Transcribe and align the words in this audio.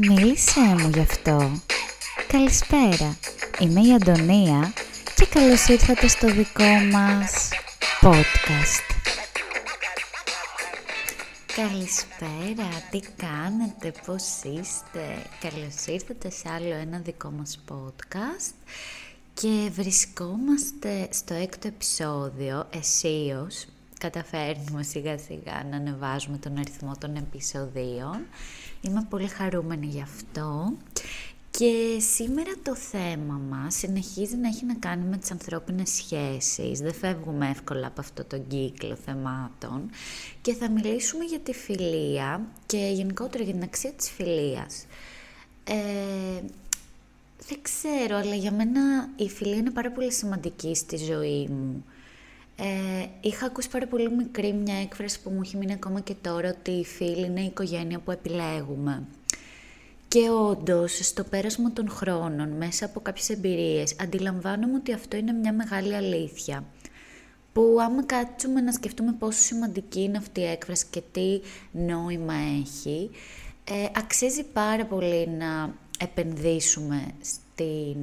Μίλησέ 0.00 0.60
μου 0.60 0.90
γι' 0.94 1.00
αυτό. 1.00 1.62
Καλησπέρα. 2.28 3.18
Είμαι 3.60 3.80
η 3.80 3.94
Αντωνία 3.94 4.72
και 5.16 5.26
καλώς 5.26 5.66
ήρθατε 5.68 6.08
στο 6.08 6.26
δικό 6.26 6.64
μας 6.92 7.48
podcast. 8.00 8.96
Καλησπέρα, 11.56 12.68
τι 12.90 13.00
κάνετε, 13.16 14.00
πώς 14.06 14.22
είστε; 14.22 15.26
Καλώς 15.40 15.86
ήρθατε 15.86 16.30
σε 16.30 16.48
άλλο 16.54 16.74
ένα 16.74 16.98
δικό 16.98 17.30
μας 17.30 17.64
podcast 17.68 18.54
και 19.34 19.70
βρισκόμαστε 19.72 21.08
στο 21.10 21.34
έκτο 21.34 21.68
επεισόδιο, 21.68 22.66
εσείως, 22.70 23.66
καταφέρνουμε 23.98 24.82
σιγά 24.82 25.18
σιγά 25.18 25.66
να 25.70 25.76
ανεβάζουμε 25.76 26.38
τον 26.38 26.58
αριθμό 26.58 26.92
των 27.00 27.16
επεισοδίων. 27.16 28.26
Είμαι 28.80 29.06
πολύ 29.08 29.26
χαρούμενη 29.26 29.86
γι' 29.86 30.02
αυτό. 30.02 30.72
Και 31.50 32.00
σήμερα 32.14 32.52
το 32.62 32.74
θέμα 32.74 33.40
μας 33.48 33.74
συνεχίζει 33.74 34.36
να 34.36 34.48
έχει 34.48 34.64
να 34.64 34.74
κάνει 34.74 35.04
με 35.04 35.16
τις 35.16 35.30
ανθρώπινες 35.30 35.90
σχέσεις. 35.90 36.80
Δεν 36.80 36.94
φεύγουμε 36.94 37.48
εύκολα 37.48 37.86
από 37.86 38.00
αυτό 38.00 38.24
το 38.24 38.38
κύκλο 38.38 38.96
θεμάτων. 39.04 39.90
Και 40.40 40.54
θα 40.54 40.70
μιλήσουμε 40.70 41.24
για 41.24 41.38
τη 41.38 41.52
φιλία 41.52 42.46
και 42.66 42.90
γενικότερα 42.92 43.44
για 43.44 43.52
την 43.52 43.62
αξία 43.62 43.92
της 43.92 44.10
φιλίας. 44.10 44.86
Ε, 45.64 46.40
δεν 47.48 47.58
ξέρω, 47.62 48.16
αλλά 48.16 48.34
για 48.34 48.52
μένα 48.52 49.08
η 49.16 49.28
φιλία 49.28 49.56
είναι 49.56 49.70
πάρα 49.70 49.90
πολύ 49.90 50.12
σημαντική 50.12 50.74
στη 50.74 50.96
ζωή 50.96 51.46
μου. 51.48 51.84
Ε, 52.60 53.06
είχα 53.20 53.46
ακούσει 53.46 53.68
πάρα 53.70 53.86
πολύ 53.86 54.10
μικρή 54.10 54.52
μια 54.52 54.80
έκφραση 54.80 55.22
που 55.22 55.30
μου 55.30 55.40
έχει 55.42 55.56
μείνει 55.56 55.72
ακόμα 55.72 56.00
και 56.00 56.14
τώρα 56.14 56.48
ότι 56.48 56.70
η 56.70 56.84
φίλη 56.84 57.26
είναι 57.26 57.40
η 57.40 57.44
οικογένεια 57.44 57.98
που 57.98 58.10
επιλέγουμε. 58.10 59.06
Και 60.08 60.30
όντως, 60.30 60.98
στο 61.06 61.24
πέρασμα 61.24 61.72
των 61.72 61.88
χρόνων, 61.88 62.48
μέσα 62.48 62.84
από 62.84 63.00
κάποιες 63.00 63.28
εμπειρίες, 63.28 63.96
αντιλαμβάνομαι 64.00 64.74
ότι 64.74 64.92
αυτό 64.92 65.16
είναι 65.16 65.32
μια 65.32 65.52
μεγάλη 65.52 65.94
αλήθεια. 65.94 66.64
Που 67.52 67.76
άμα 67.80 68.04
κάτσουμε 68.04 68.60
να 68.60 68.72
σκεφτούμε 68.72 69.12
πόσο 69.18 69.40
σημαντική 69.40 70.02
είναι 70.02 70.18
αυτή 70.18 70.40
η 70.40 70.46
έκφραση 70.46 70.86
και 70.90 71.02
τι 71.12 71.40
νόημα 71.72 72.34
έχει, 72.34 73.10
ε, 73.64 73.86
αξίζει 73.96 74.44
πάρα 74.44 74.84
πολύ 74.84 75.28
να 75.28 75.74
επενδύσουμε 75.98 77.06
στην 77.20 77.96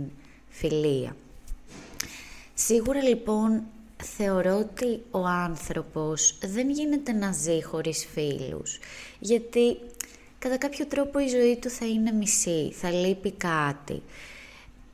φιλία. 0.49 1.15
Σίγουρα 2.53 3.03
λοιπόν 3.03 3.63
θεωρώ 4.03 4.57
ότι 4.57 5.03
ο 5.11 5.25
άνθρωπος 5.25 6.37
δεν 6.41 6.69
γίνεται 6.69 7.11
να 7.11 7.31
ζει 7.31 7.63
χωρίς 7.63 8.07
φίλους, 8.13 8.79
γιατί 9.19 9.77
κατά 10.39 10.57
κάποιο 10.57 10.85
τρόπο 10.85 11.19
η 11.19 11.27
ζωή 11.27 11.57
του 11.61 11.69
θα 11.69 11.85
είναι 11.85 12.11
μισή, 12.11 12.71
θα 12.71 12.91
λείπει 12.91 13.31
κάτι. 13.31 14.01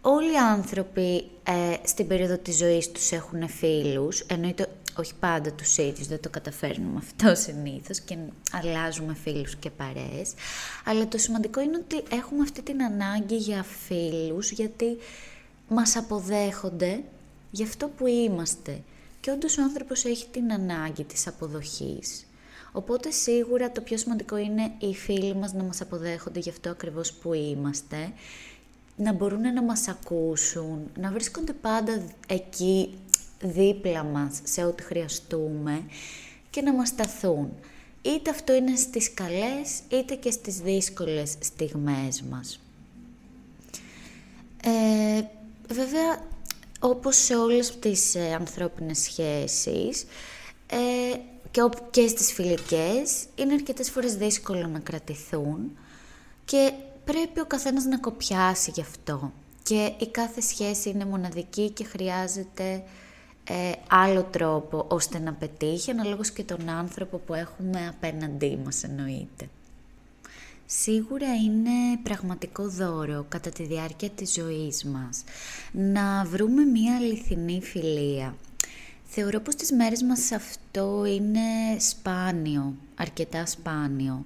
Όλοι 0.02 0.32
οι 0.32 0.38
άνθρωποι 0.38 1.24
ε, 1.44 1.76
στην 1.84 2.08
περίοδο 2.08 2.38
της 2.38 2.58
ζωής 2.58 2.92
τους 2.92 3.12
έχουν 3.12 3.50
φίλους, 3.50 4.20
εννοείται 4.20 4.68
όχι 4.98 5.14
πάντα 5.20 5.52
τους 5.52 5.78
ίδιους, 5.78 6.08
δεν 6.08 6.20
το 6.20 6.30
καταφέρνουμε 6.30 6.98
αυτό 6.98 7.36
συνήθως 7.36 8.00
και 8.00 8.18
αλλάζουμε 8.52 9.16
φίλους 9.24 9.56
και 9.56 9.70
παρέες, 9.70 10.34
αλλά 10.86 11.08
το 11.08 11.18
σημαντικό 11.18 11.62
είναι 11.62 11.78
ότι 11.78 12.16
έχουμε 12.16 12.42
αυτή 12.42 12.62
την 12.62 12.84
ανάγκη 12.84 13.36
για 13.36 13.64
φίλους, 13.88 14.52
γιατί 14.52 14.98
μας 15.68 15.96
αποδέχονται 15.96 17.04
για 17.52 17.66
αυτό 17.66 17.88
που 17.88 18.08
είμαστε. 18.08 18.82
Και 19.22 19.32
όντως 19.32 19.58
ο 19.58 19.62
άνθρωπος 19.62 20.06
έχει 20.06 20.28
την 20.28 20.54
ανάγκη 20.54 21.04
της 21.04 21.28
αποδοχής. 21.28 22.26
Οπότε 22.72 23.12
σίγουρα 23.12 23.72
το 23.72 23.82
πιο 23.82 23.98
σημαντικό 23.98 24.38
είναι 24.38 24.72
οι 24.80 24.94
φίλοι 24.94 25.36
μας 25.36 25.54
να 25.54 25.64
μας 25.64 25.82
αποδέχονται 25.82 26.40
γι' 26.40 26.50
αυτό 26.50 26.70
ακριβώς 26.70 27.14
που 27.14 27.34
είμαστε, 27.34 28.12
να 28.96 29.14
μπορούν 29.14 29.54
να 29.54 29.64
μας 29.64 29.88
ακούσουν, 29.88 30.92
να 30.98 31.12
βρίσκονται 31.12 31.54
πάντα 31.54 32.04
εκεί 32.28 32.94
δίπλα 33.42 34.04
μας 34.04 34.40
σε 34.44 34.64
ό,τι 34.64 34.84
χρειαστούμε 34.84 35.84
και 36.50 36.62
να 36.62 36.74
μας 36.74 36.88
σταθούν. 36.88 37.54
Είτε 38.02 38.30
αυτό 38.30 38.54
είναι 38.54 38.76
στις 38.76 39.14
καλές, 39.14 39.82
είτε 39.90 40.16
και 40.16 40.32
στις 40.32 40.60
δύσκολες 40.60 41.36
στιγμές 41.40 42.22
μας. 42.22 42.60
Ε, 44.64 45.22
βέβαια, 45.74 46.30
όπως 46.84 47.16
σε 47.16 47.36
όλες 47.36 47.80
τις 47.80 48.16
ε, 48.16 48.34
ανθρώπινες 48.34 49.00
σχέσεις 49.00 50.06
ε, 50.68 51.18
και, 51.52 51.62
και 51.90 52.08
στις 52.08 52.34
φιλικές, 52.34 53.26
είναι 53.36 53.54
αρκετές 53.54 53.90
φορές 53.90 54.16
δύσκολο 54.16 54.68
να 54.68 54.80
κρατηθούν 54.80 55.78
και 56.46 56.72
πρέπει 57.06 57.40
ο 57.40 57.46
καθένας 57.46 57.86
να 57.86 57.98
κοπιάσει 57.98 58.72
γι' 58.74 58.82
αυτό. 58.82 59.32
Και 59.64 59.94
η 59.98 60.08
κάθε 60.08 60.42
σχέση 60.42 60.90
είναι 60.90 61.06
μοναδική 61.06 61.70
και 61.70 61.84
χρειάζεται 61.84 62.84
ε, 63.44 63.72
άλλο 63.90 64.24
τρόπο 64.24 64.86
ώστε 64.88 65.20
να 65.20 65.34
πετύχει, 65.34 65.92
αναλόγως 65.92 66.32
και 66.32 66.44
τον 66.44 66.70
άνθρωπο 66.70 67.18
που 67.18 67.34
έχουμε 67.34 67.88
απέναντί 67.88 68.60
μας 68.66 68.84
εννοείται. 68.84 69.50
Σίγουρα 70.80 71.36
είναι 71.36 71.98
πραγματικό 72.04 72.68
δώρο 72.70 73.26
κατά 73.30 73.50
τη 73.50 73.64
διάρκεια 73.64 74.10
της 74.10 74.34
ζωής 74.34 74.84
μας 74.84 75.24
να 75.72 76.26
βρούμε 76.26 76.64
μία 76.64 76.96
αληθινή 76.96 77.62
φιλία. 77.62 78.36
Θεωρώ 79.04 79.40
πως 79.40 79.56
τις 79.56 79.72
μέρες 79.72 80.04
μας 80.04 80.32
αυτό 80.32 81.06
είναι 81.06 81.80
σπάνιο, 81.80 82.76
αρκετά 82.96 83.46
σπάνιο. 83.46 84.26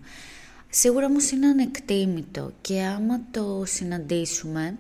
Σίγουρα 0.70 1.06
όμως 1.06 1.32
είναι 1.32 1.48
ανεκτήμητο 1.48 2.52
και 2.62 2.82
άμα 2.82 3.22
το 3.32 3.64
συναντήσουμε 3.66 4.78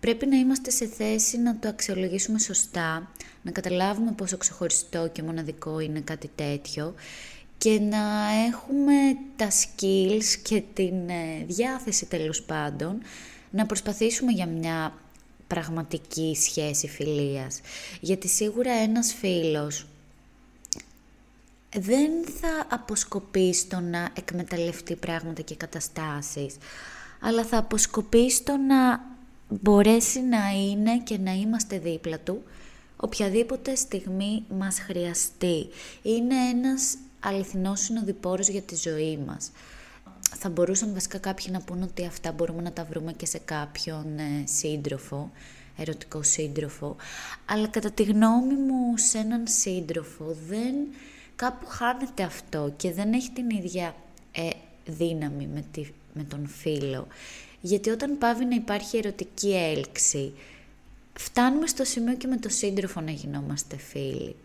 πρέπει 0.00 0.26
να 0.26 0.36
είμαστε 0.36 0.70
σε 0.70 0.86
θέση 0.86 1.38
να 1.38 1.58
το 1.58 1.68
αξιολογήσουμε 1.68 2.38
σωστά, 2.38 3.10
να 3.42 3.50
καταλάβουμε 3.50 4.12
πόσο 4.12 4.36
ξεχωριστό 4.36 5.08
και 5.12 5.22
μοναδικό 5.22 5.80
είναι 5.80 6.00
κάτι 6.00 6.30
τέτοιο 6.34 6.94
και 7.60 7.80
να 7.80 8.30
έχουμε 8.46 8.92
τα 9.36 9.48
skills 9.50 10.24
και 10.42 10.62
την 10.74 11.08
ε, 11.08 11.44
διάθεση 11.46 12.06
τέλος 12.06 12.42
πάντων 12.42 13.02
να 13.50 13.66
προσπαθήσουμε 13.66 14.32
για 14.32 14.46
μια 14.46 14.94
πραγματική 15.46 16.36
σχέση 16.40 16.88
φιλίας. 16.88 17.60
Γιατί 18.00 18.28
σίγουρα 18.28 18.72
ένας 18.72 19.14
φίλος 19.14 19.86
δεν 21.76 22.10
θα 22.40 22.66
αποσκοπεί 22.68 23.54
στο 23.54 23.80
να 23.80 24.08
εκμεταλλευτεί 24.16 24.96
πράγματα 24.96 25.42
και 25.42 25.54
καταστάσεις, 25.54 26.56
αλλά 27.20 27.44
θα 27.44 27.58
αποσκοπεί 27.58 28.30
στο 28.30 28.56
να 28.56 29.04
μπορέσει 29.48 30.20
να 30.20 30.50
είναι 30.50 30.98
και 30.98 31.18
να 31.18 31.32
είμαστε 31.32 31.78
δίπλα 31.78 32.18
του 32.18 32.42
οποιαδήποτε 32.96 33.74
στιγμή 33.74 34.44
μας 34.48 34.80
χρειαστεί. 34.80 35.68
Είναι 36.02 36.34
ένας 36.52 36.96
αληθινός 37.20 37.80
συνοδοιπόρος 37.80 38.48
για 38.48 38.62
τη 38.62 38.76
ζωή 38.76 39.18
μας. 39.26 39.50
Θα 40.36 40.48
μπορούσαν 40.48 40.92
βασικά 40.92 41.18
κάποιοι 41.18 41.46
να 41.50 41.60
πούν 41.60 41.82
ότι 41.82 42.06
αυτά 42.06 42.32
μπορούμε 42.32 42.62
να 42.62 42.72
τα 42.72 42.84
βρούμε 42.84 43.12
και 43.12 43.26
σε 43.26 43.38
κάποιον 43.38 44.18
ε, 44.18 44.44
σύντροφο, 44.46 45.30
ερωτικό 45.76 46.22
σύντροφο, 46.22 46.96
αλλά 47.46 47.66
κατά 47.66 47.90
τη 47.90 48.02
γνώμη 48.02 48.54
μου 48.54 48.96
σε 48.96 49.18
έναν 49.18 49.46
σύντροφο 49.46 50.36
δεν 50.48 50.74
κάπου 51.36 51.66
χάνεται 51.66 52.22
αυτό 52.22 52.72
και 52.76 52.92
δεν 52.92 53.12
έχει 53.12 53.30
την 53.30 53.50
ίδια 53.50 53.94
ε, 54.32 54.50
δύναμη 54.86 55.48
με, 55.54 55.64
τη, 55.72 55.86
με 56.14 56.22
τον 56.22 56.46
φίλο. 56.46 57.06
Γιατί 57.60 57.90
όταν 57.90 58.18
πάβει 58.18 58.44
να 58.44 58.54
υπάρχει 58.54 58.96
ερωτική 58.96 59.54
έλξη, 59.54 60.32
φτάνουμε 61.14 61.66
στο 61.66 61.84
σημείο 61.84 62.14
και 62.14 62.26
με 62.26 62.36
τον 62.36 62.50
σύντροφο 62.50 63.00
να 63.00 63.10
γινόμαστε 63.10 63.76
φίλοι. 63.76 64.36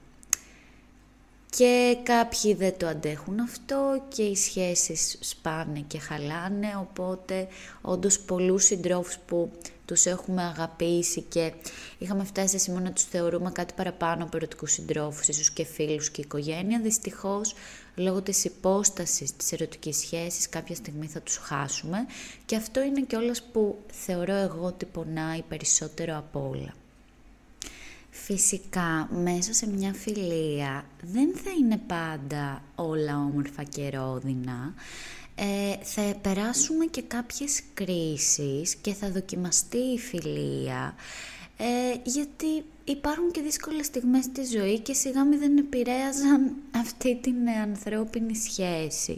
Και 1.58 1.98
κάποιοι 2.04 2.54
δεν 2.54 2.78
το 2.78 2.88
αντέχουν 2.88 3.40
αυτό 3.40 4.04
και 4.08 4.24
οι 4.24 4.36
σχέσεις 4.36 5.18
σπάνε 5.20 5.80
και 5.88 6.00
χαλάνε, 6.00 6.76
οπότε 6.80 7.48
όντως 7.82 8.20
πολλούς 8.20 8.64
συντρόφους 8.64 9.18
που 9.26 9.52
τους 9.86 10.06
έχουμε 10.06 10.44
αγαπήσει 10.44 11.22
και 11.22 11.54
είχαμε 11.98 12.24
φτάσει 12.24 12.48
σε 12.48 12.58
σημείο 12.58 12.80
να 12.80 12.92
τους 12.92 13.04
θεωρούμε 13.04 13.52
κάτι 13.52 13.74
παραπάνω 13.74 14.24
από 14.24 14.38
ερωτικούς 14.38 14.72
συντρόφους, 14.72 15.28
ίσως 15.28 15.52
και 15.52 15.66
φίλους 15.66 16.10
και 16.10 16.22
οικογένεια, 16.22 16.80
δυστυχώς 16.80 17.54
λόγω 17.96 18.22
της 18.22 18.46
υπόστασης 18.46 19.36
της 19.36 19.52
ερωτικής 19.52 19.98
σχέσης 19.98 20.50
κάποια 20.50 20.76
στιγμή 20.76 21.08
θα 21.08 21.22
τους 21.22 21.38
χάσουμε 21.38 21.98
και 22.46 22.56
αυτό 22.56 22.82
είναι 22.82 23.02
και 23.02 23.16
όλας 23.16 23.44
που 23.44 23.78
θεωρώ 23.92 24.34
εγώ 24.34 24.66
ότι 24.66 24.86
πονάει 24.86 25.42
περισσότερο 25.42 26.18
από 26.18 26.50
όλα. 26.54 26.74
Φυσικά, 28.24 29.10
μέσα 29.12 29.54
σε 29.54 29.68
μια 29.70 29.94
φιλία 29.94 30.86
δεν 31.02 31.36
θα 31.36 31.52
είναι 31.60 31.78
πάντα 31.88 32.64
όλα 32.76 33.18
όμορφα 33.18 33.64
και 33.64 33.90
ρόδινα. 33.90 34.74
Ε, 35.36 35.84
θα 35.84 36.16
περάσουμε 36.22 36.86
και 36.86 37.02
κάποιες 37.02 37.62
κρίσεις 37.74 38.76
και 38.76 38.94
θα 38.94 39.12
δοκιμαστεί 39.12 39.78
η 39.78 40.00
φιλία, 40.00 40.96
ε, 41.58 41.66
γιατί 42.04 42.64
υπάρχουν 42.84 43.32
και 43.32 43.42
δύσκολες 43.42 43.86
στιγμές 43.86 44.24
στη 44.24 44.44
ζωή 44.58 44.80
και 44.80 44.94
σιγά 44.94 45.26
μη 45.26 45.38
δεν 45.38 45.58
επηρέαζαν 45.58 46.56
αυτή 46.76 47.16
την 47.22 47.50
ανθρώπινη 47.64 48.36
σχέση. 48.36 49.18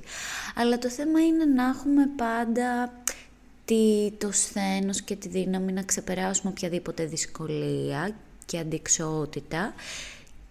Αλλά 0.55 0.77
το 0.77 0.89
θέμα 0.89 1.25
είναι 1.25 1.45
να 1.45 1.67
έχουμε 1.67 2.09
πάντα 2.15 2.93
τη, 3.65 4.11
το 4.17 4.31
σθένος 4.31 5.01
και 5.01 5.15
τη 5.15 5.27
δύναμη 5.27 5.71
να 5.71 5.83
ξεπεράσουμε 5.83 6.51
οποιαδήποτε 6.51 7.05
δυσκολία 7.05 8.15
και 8.47 8.57
αντικσότητα 8.59 9.73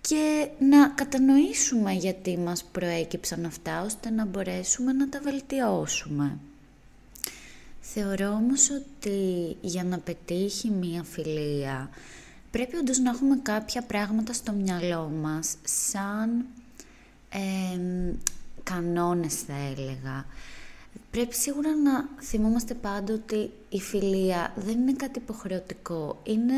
και 0.00 0.48
να 0.58 0.88
κατανοήσουμε 0.88 1.92
γιατί 1.92 2.38
μας 2.38 2.64
προέκυψαν 2.64 3.44
αυτά 3.44 3.82
ώστε 3.82 4.10
να 4.10 4.24
μπορέσουμε 4.24 4.92
να 4.92 5.08
τα 5.08 5.20
βελτιώσουμε. 5.22 6.38
Θεωρώ 7.80 8.28
όμως 8.28 8.70
ότι 8.70 9.56
για 9.60 9.84
να 9.84 9.98
πετύχει 9.98 10.70
μία 10.70 11.02
φιλία 11.02 11.90
πρέπει 12.50 12.76
όντως 12.76 12.98
να 12.98 13.10
έχουμε 13.10 13.38
κάποια 13.42 13.82
πράγματα 13.82 14.32
στο 14.32 14.52
μυαλό 14.52 15.12
μας 15.22 15.56
σαν 15.64 16.44
ε, 17.28 17.78
κανόνες 18.62 19.34
θα 19.34 19.54
έλεγα 19.54 20.26
Πρέπει 21.10 21.34
σίγουρα 21.34 21.76
να 21.76 22.08
θυμόμαστε 22.20 22.74
πάντα 22.74 23.14
ότι 23.14 23.50
η 23.68 23.80
φιλία 23.80 24.52
δεν 24.56 24.80
είναι 24.80 24.92
κάτι 24.92 25.18
υποχρεωτικό. 25.18 26.20
Είναι 26.22 26.54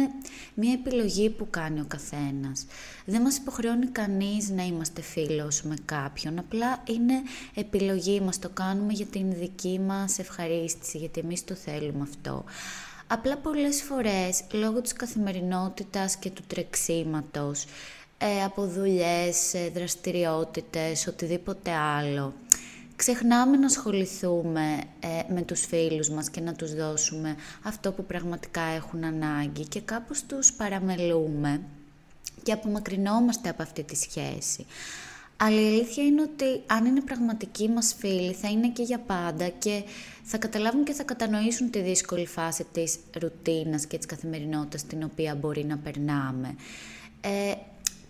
μια 0.55 0.73
επιλογή 0.73 1.31
που 1.31 1.47
κάνει 1.51 1.81
ο 1.81 1.85
καθένας. 1.89 2.67
Δεν 3.05 3.23
μας 3.23 3.37
υποχρεώνει 3.37 3.87
κανείς 3.87 4.51
να 4.51 4.63
είμαστε 4.63 5.03
φίλος 5.03 5.63
με 5.63 5.75
κάποιον. 5.85 6.39
Απλά 6.39 6.83
είναι 6.87 7.15
επιλογή 7.55 8.21
μας. 8.21 8.39
Το 8.39 8.49
κάνουμε 8.49 8.93
για 8.93 9.07
την 9.07 9.33
δική 9.33 9.81
μας 9.87 10.19
ευχαρίστηση, 10.19 10.99
γιατί 10.99 11.21
εμείς 11.21 11.45
το 11.45 11.55
θέλουμε 11.55 12.03
αυτό. 12.03 12.45
Απλά 13.07 13.37
πολλές 13.37 13.83
φορές, 13.83 14.43
λόγω 14.53 14.81
της 14.81 14.93
καθημερινότητας 14.93 16.17
και 16.17 16.31
του 16.31 16.43
τρεξίματος, 16.47 17.65
ε, 18.19 18.45
από 18.45 18.67
δουλειές, 18.67 19.55
ε, 19.55 19.71
δραστηριότητες, 19.75 21.07
οτιδήποτε 21.07 21.71
άλλο, 21.71 22.35
ξεχνάμε 22.99 23.57
να 23.57 23.67
ασχοληθούμε 23.67 24.81
ε, 25.01 25.33
με 25.33 25.43
τους 25.43 25.61
φίλους 25.67 26.09
μας 26.09 26.31
και 26.31 26.41
να 26.41 26.53
τους 26.55 26.75
δώσουμε 26.75 27.37
αυτό 27.63 27.93
που 27.93 28.05
πραγματικά 28.05 28.63
έχουν 28.63 29.05
ανάγκη 29.05 29.67
και 29.67 29.81
κάπως 29.81 30.23
τους 30.23 30.53
παραμελούμε 30.53 31.61
και 32.43 32.53
απομακρυνόμαστε 32.53 33.49
από 33.49 33.63
αυτή 33.63 33.83
τη 33.83 33.97
σχέση. 33.97 34.67
Αλλά 35.37 35.61
η 35.61 35.67
αλήθεια 35.67 36.05
είναι 36.05 36.23
ότι 36.23 36.63
αν 36.67 36.85
είναι 36.85 37.01
πραγματικοί 37.01 37.69
μας 37.69 37.95
φίλοι 37.99 38.33
θα 38.33 38.49
είναι 38.49 38.69
και 38.69 38.83
για 38.83 38.99
πάντα 38.99 39.49
και 39.49 39.83
θα 40.23 40.39
καταλάβουν 40.39 40.85
και 40.85 40.93
θα 40.93 41.03
κατανοήσουν 41.03 41.71
τη 41.71 41.81
δύσκολη 41.81 42.27
φάση 42.27 42.67
της 42.73 42.99
ρουτίνας 43.21 43.87
και 43.87 43.97
της 43.97 44.07
καθημερινότητας 44.07 44.85
την 44.85 45.03
οποία 45.03 45.35
μπορεί 45.35 45.65
να 45.65 45.77
περνάμε. 45.77 46.57
Ε, 47.21 47.53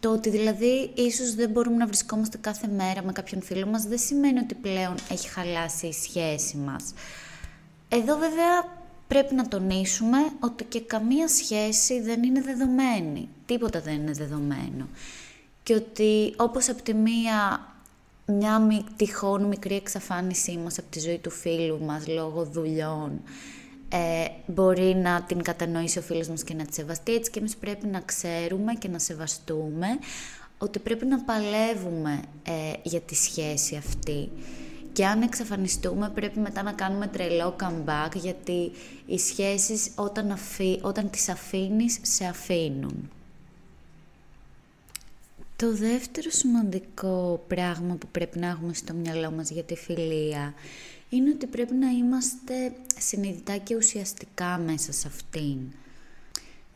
το 0.00 0.12
ότι 0.12 0.30
δηλαδή 0.30 0.90
ίσως 0.94 1.34
δεν 1.34 1.50
μπορούμε 1.50 1.76
να 1.76 1.86
βρισκόμαστε 1.86 2.38
κάθε 2.38 2.66
μέρα 2.66 3.02
με 3.02 3.12
κάποιον 3.12 3.42
φίλο 3.42 3.66
μας 3.66 3.84
δεν 3.84 3.98
σημαίνει 3.98 4.38
ότι 4.38 4.54
πλέον 4.54 4.94
έχει 5.10 5.28
χαλάσει 5.28 5.86
η 5.86 5.92
σχέση 5.92 6.56
μας. 6.56 6.92
Εδώ 7.88 8.16
βέβαια 8.16 8.76
πρέπει 9.08 9.34
να 9.34 9.48
τονίσουμε 9.48 10.18
ότι 10.40 10.64
και 10.64 10.80
καμία 10.80 11.28
σχέση 11.28 12.00
δεν 12.00 12.22
είναι 12.22 12.40
δεδομένη. 12.40 13.28
Τίποτα 13.46 13.80
δεν 13.80 13.94
είναι 13.94 14.12
δεδομένο. 14.12 14.88
Και 15.62 15.74
ότι 15.74 16.34
όπως 16.36 16.68
από 16.68 16.82
τη 16.82 16.94
μία 16.94 17.66
μια 18.26 18.84
τυχόν 18.96 19.44
μικρή 19.44 19.74
εξαφάνισή 19.74 20.56
μας 20.56 20.78
από 20.78 20.86
τη 20.90 21.00
ζωή 21.00 21.18
του 21.18 21.30
φίλου 21.30 21.80
μας 21.84 22.08
λόγω 22.08 22.44
δουλειών 22.44 23.20
ε, 23.88 24.24
μπορεί 24.46 24.94
να 24.94 25.22
την 25.22 25.42
κατανοήσει 25.42 25.98
ο 25.98 26.02
φίλος 26.02 26.28
μας 26.28 26.42
και 26.42 26.54
να 26.54 26.64
τη 26.64 26.74
σεβαστεί. 26.74 27.14
Έτσι 27.14 27.30
και 27.30 27.38
εμείς 27.38 27.56
πρέπει 27.56 27.86
να 27.86 28.00
ξέρουμε 28.00 28.74
και 28.74 28.88
να 28.88 28.98
σεβαστούμε 28.98 29.86
ότι 30.58 30.78
πρέπει 30.78 31.06
να 31.06 31.18
παλεύουμε 31.18 32.22
ε, 32.42 32.72
για 32.82 33.00
τη 33.00 33.14
σχέση 33.14 33.76
αυτή. 33.76 34.30
Και 34.92 35.06
αν 35.06 35.22
εξαφανιστούμε 35.22 36.10
πρέπει 36.14 36.38
μετά 36.38 36.62
να 36.62 36.72
κάνουμε 36.72 37.06
τρελό 37.06 37.56
comeback 37.60 38.14
γιατί 38.14 38.72
οι 39.06 39.18
σχέσεις 39.18 39.90
όταν, 39.94 40.30
αφή, 40.30 40.78
όταν 40.82 41.10
τις 41.10 41.28
αφήνεις 41.28 41.98
σε 42.02 42.24
αφήνουν. 42.24 43.10
Το 45.56 45.74
δεύτερο 45.74 46.30
σημαντικό 46.30 47.44
πράγμα 47.46 47.94
που 47.94 48.06
πρέπει 48.10 48.38
να 48.38 48.46
έχουμε 48.46 48.74
στο 48.74 48.94
μυαλό 48.94 49.30
μας 49.30 49.50
για 49.50 49.62
τη 49.62 49.74
φιλία 49.74 50.54
είναι 51.08 51.30
ότι 51.30 51.46
πρέπει 51.46 51.74
να 51.74 51.88
είμαστε 51.88 52.72
συνειδητά 52.98 53.56
και 53.56 53.76
ουσιαστικά 53.76 54.58
μέσα 54.58 54.92
σε 54.92 55.08
αυτήν. 55.08 55.58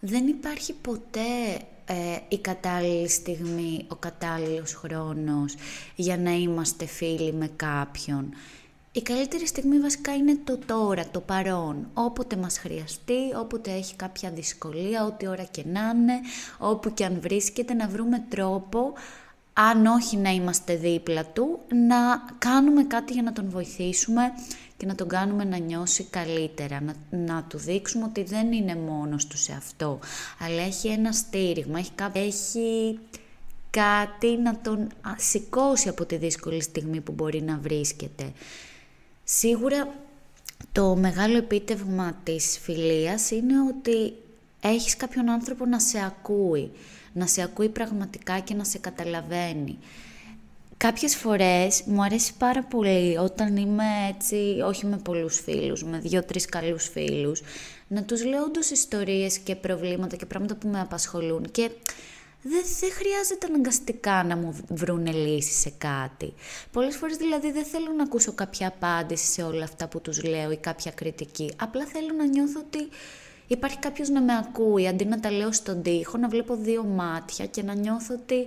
Δεν 0.01 0.27
υπάρχει 0.27 0.73
ποτέ 0.73 1.61
ε, 1.87 2.19
η 2.29 2.39
κατάλληλη 2.39 3.09
στιγμή, 3.09 3.85
ο 3.89 3.95
κατάλληλος 3.95 4.75
χρόνος 4.75 5.55
για 5.97 6.19
να 6.19 6.31
είμαστε 6.31 6.87
φίλοι 6.87 7.33
με 7.33 7.51
κάποιον. 7.57 8.35
Η 8.93 9.03
καλύτερη 9.03 9.47
στιγμή 9.47 9.79
βασικά 9.79 10.15
είναι 10.15 10.39
το 10.45 10.59
τώρα, 10.67 11.07
το 11.11 11.21
παρόν. 11.21 11.89
Όποτε 11.95 12.37
μας 12.37 12.59
χρειαστεί, 12.59 13.35
όποτε 13.41 13.71
έχει 13.71 13.95
κάποια 13.97 14.31
δυσκολία, 14.31 15.05
ό,τι 15.05 15.27
ώρα 15.27 15.45
και 15.45 15.65
να 15.67 15.81
είναι, 15.95 16.21
όπου 16.59 16.95
και 16.95 17.05
αν 17.05 17.21
βρίσκεται, 17.21 17.75
να 17.75 17.89
βρούμε 17.89 18.25
τρόπο 18.29 18.93
αν 19.53 19.87
όχι 19.87 20.17
να 20.17 20.31
είμαστε 20.31 20.77
δίπλα 20.77 21.25
του, 21.25 21.61
να 21.89 21.97
κάνουμε 22.39 22.85
κάτι 22.85 23.13
για 23.13 23.23
να 23.23 23.33
τον 23.33 23.51
βοηθήσουμε 23.51 24.23
και 24.77 24.87
να 24.87 24.95
τον 24.95 25.09
κάνουμε 25.09 25.45
να 25.45 25.57
νιώσει 25.57 26.05
καλύτερα, 26.05 26.81
να, 26.81 26.95
να 27.11 27.43
του 27.43 27.59
δείξουμε 27.59 28.05
ότι 28.05 28.23
δεν 28.23 28.53
είναι 28.53 28.77
μόνος 28.77 29.27
του 29.27 29.39
σε 29.39 29.53
αυτό, 29.53 29.99
αλλά 30.39 30.63
έχει 30.63 30.89
ένα 30.89 31.13
στήριγμα, 31.13 31.79
έχει, 31.79 31.93
έχει 32.13 32.99
κάτι 33.71 34.37
να 34.37 34.59
τον 34.59 34.89
σηκώσει 35.17 35.89
από 35.89 36.07
τη 36.07 36.17
δύσκολη 36.17 36.63
στιγμή 36.63 37.01
που 37.01 37.13
μπορεί 37.13 37.43
να 37.43 37.59
βρίσκεται. 37.59 38.33
Σίγουρα 39.25 39.89
το 40.73 40.97
μεγάλο 40.97 41.37
επίτευγμα 41.37 42.21
της 42.23 42.59
φιλίας 42.63 43.31
είναι 43.31 43.55
ότι 43.69 44.13
έχεις 44.69 44.97
κάποιον 44.97 45.31
άνθρωπο 45.31 45.67
να 45.67 45.79
σε 45.81 46.05
ακούει 46.05 46.71
να 47.13 47.27
σε 47.27 47.43
ακούει 47.43 47.69
πραγματικά 47.69 48.39
και 48.39 48.55
να 48.55 48.65
σε 48.65 48.79
καταλαβαίνει. 48.79 49.79
Κάποιες 50.77 51.17
φορές 51.17 51.83
μου 51.87 52.03
αρέσει 52.03 52.35
πάρα 52.39 52.63
πολύ 52.63 53.17
όταν 53.17 53.57
είμαι 53.57 53.85
έτσι, 54.15 54.63
όχι 54.65 54.87
με 54.87 54.97
πολλούς 54.97 55.41
φίλους, 55.41 55.85
με 55.85 55.99
δύο-τρεις 55.99 56.47
καλούς 56.47 56.89
φίλους, 56.89 57.43
να 57.89 58.03
τους 58.03 58.25
λέω 58.25 58.43
όντως 58.43 58.71
ιστορίες 58.71 59.39
και 59.39 59.57
προβλήματα 59.57 60.17
και 60.17 60.27
πράγματα 60.27 60.55
που 60.55 60.69
με 60.69 60.81
απασχολούν 60.81 61.51
και 61.51 61.71
δεν, 62.43 62.63
δεν 62.81 62.91
χρειάζεται 62.93 63.47
αναγκαστικά 63.47 64.25
να 64.25 64.37
μου 64.37 64.57
βρούνε 64.69 65.13
λύση 65.13 65.53
σε 65.53 65.73
κάτι. 65.79 66.35
Πολλές 66.73 66.97
φορές 66.97 67.17
δηλαδή 67.17 67.53
δεν 67.53 67.65
θέλω 67.65 67.93
να 67.97 68.03
ακούσω 68.03 68.33
κάποια 68.33 68.67
απάντηση 68.69 69.33
σε 69.33 69.43
όλα 69.43 69.65
αυτά 69.65 69.89
που 69.89 70.01
τους 70.01 70.23
λέω 70.23 70.51
ή 70.51 70.57
κάποια 70.57 70.91
κριτική. 70.91 71.53
Απλά 71.57 71.87
θέλω 71.87 72.13
να 72.19 72.27
νιώθω 72.27 72.61
ότι 72.61 72.89
υπάρχει 73.53 73.79
κάποιος 73.79 74.09
να 74.09 74.21
με 74.21 74.37
ακούει, 74.37 74.89
αντί 74.89 75.05
να 75.05 75.21
τα 75.21 75.31
λέω 75.31 75.53
στον 75.53 75.83
τοίχο, 75.83 76.19
να 76.19 76.29
βλέπω 76.29 76.57
δύο 76.57 76.85
μάτια 76.85 77.47
και 77.47 77.63
να 77.63 77.75
νιώθω 77.75 78.15
ότι 78.15 78.47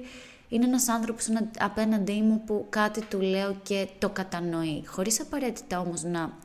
είναι 0.49 0.65
ένας 0.65 0.87
άνθρωπος 0.87 1.27
απέναντί 1.59 2.21
μου 2.21 2.41
που 2.45 2.65
κάτι 2.69 3.01
του 3.05 3.21
λέω 3.21 3.55
και 3.63 3.87
το 3.99 4.09
κατανοεί. 4.09 4.83
Χωρίς 4.85 5.21
απαραίτητα 5.21 5.79
όμως 5.79 6.03
να 6.03 6.37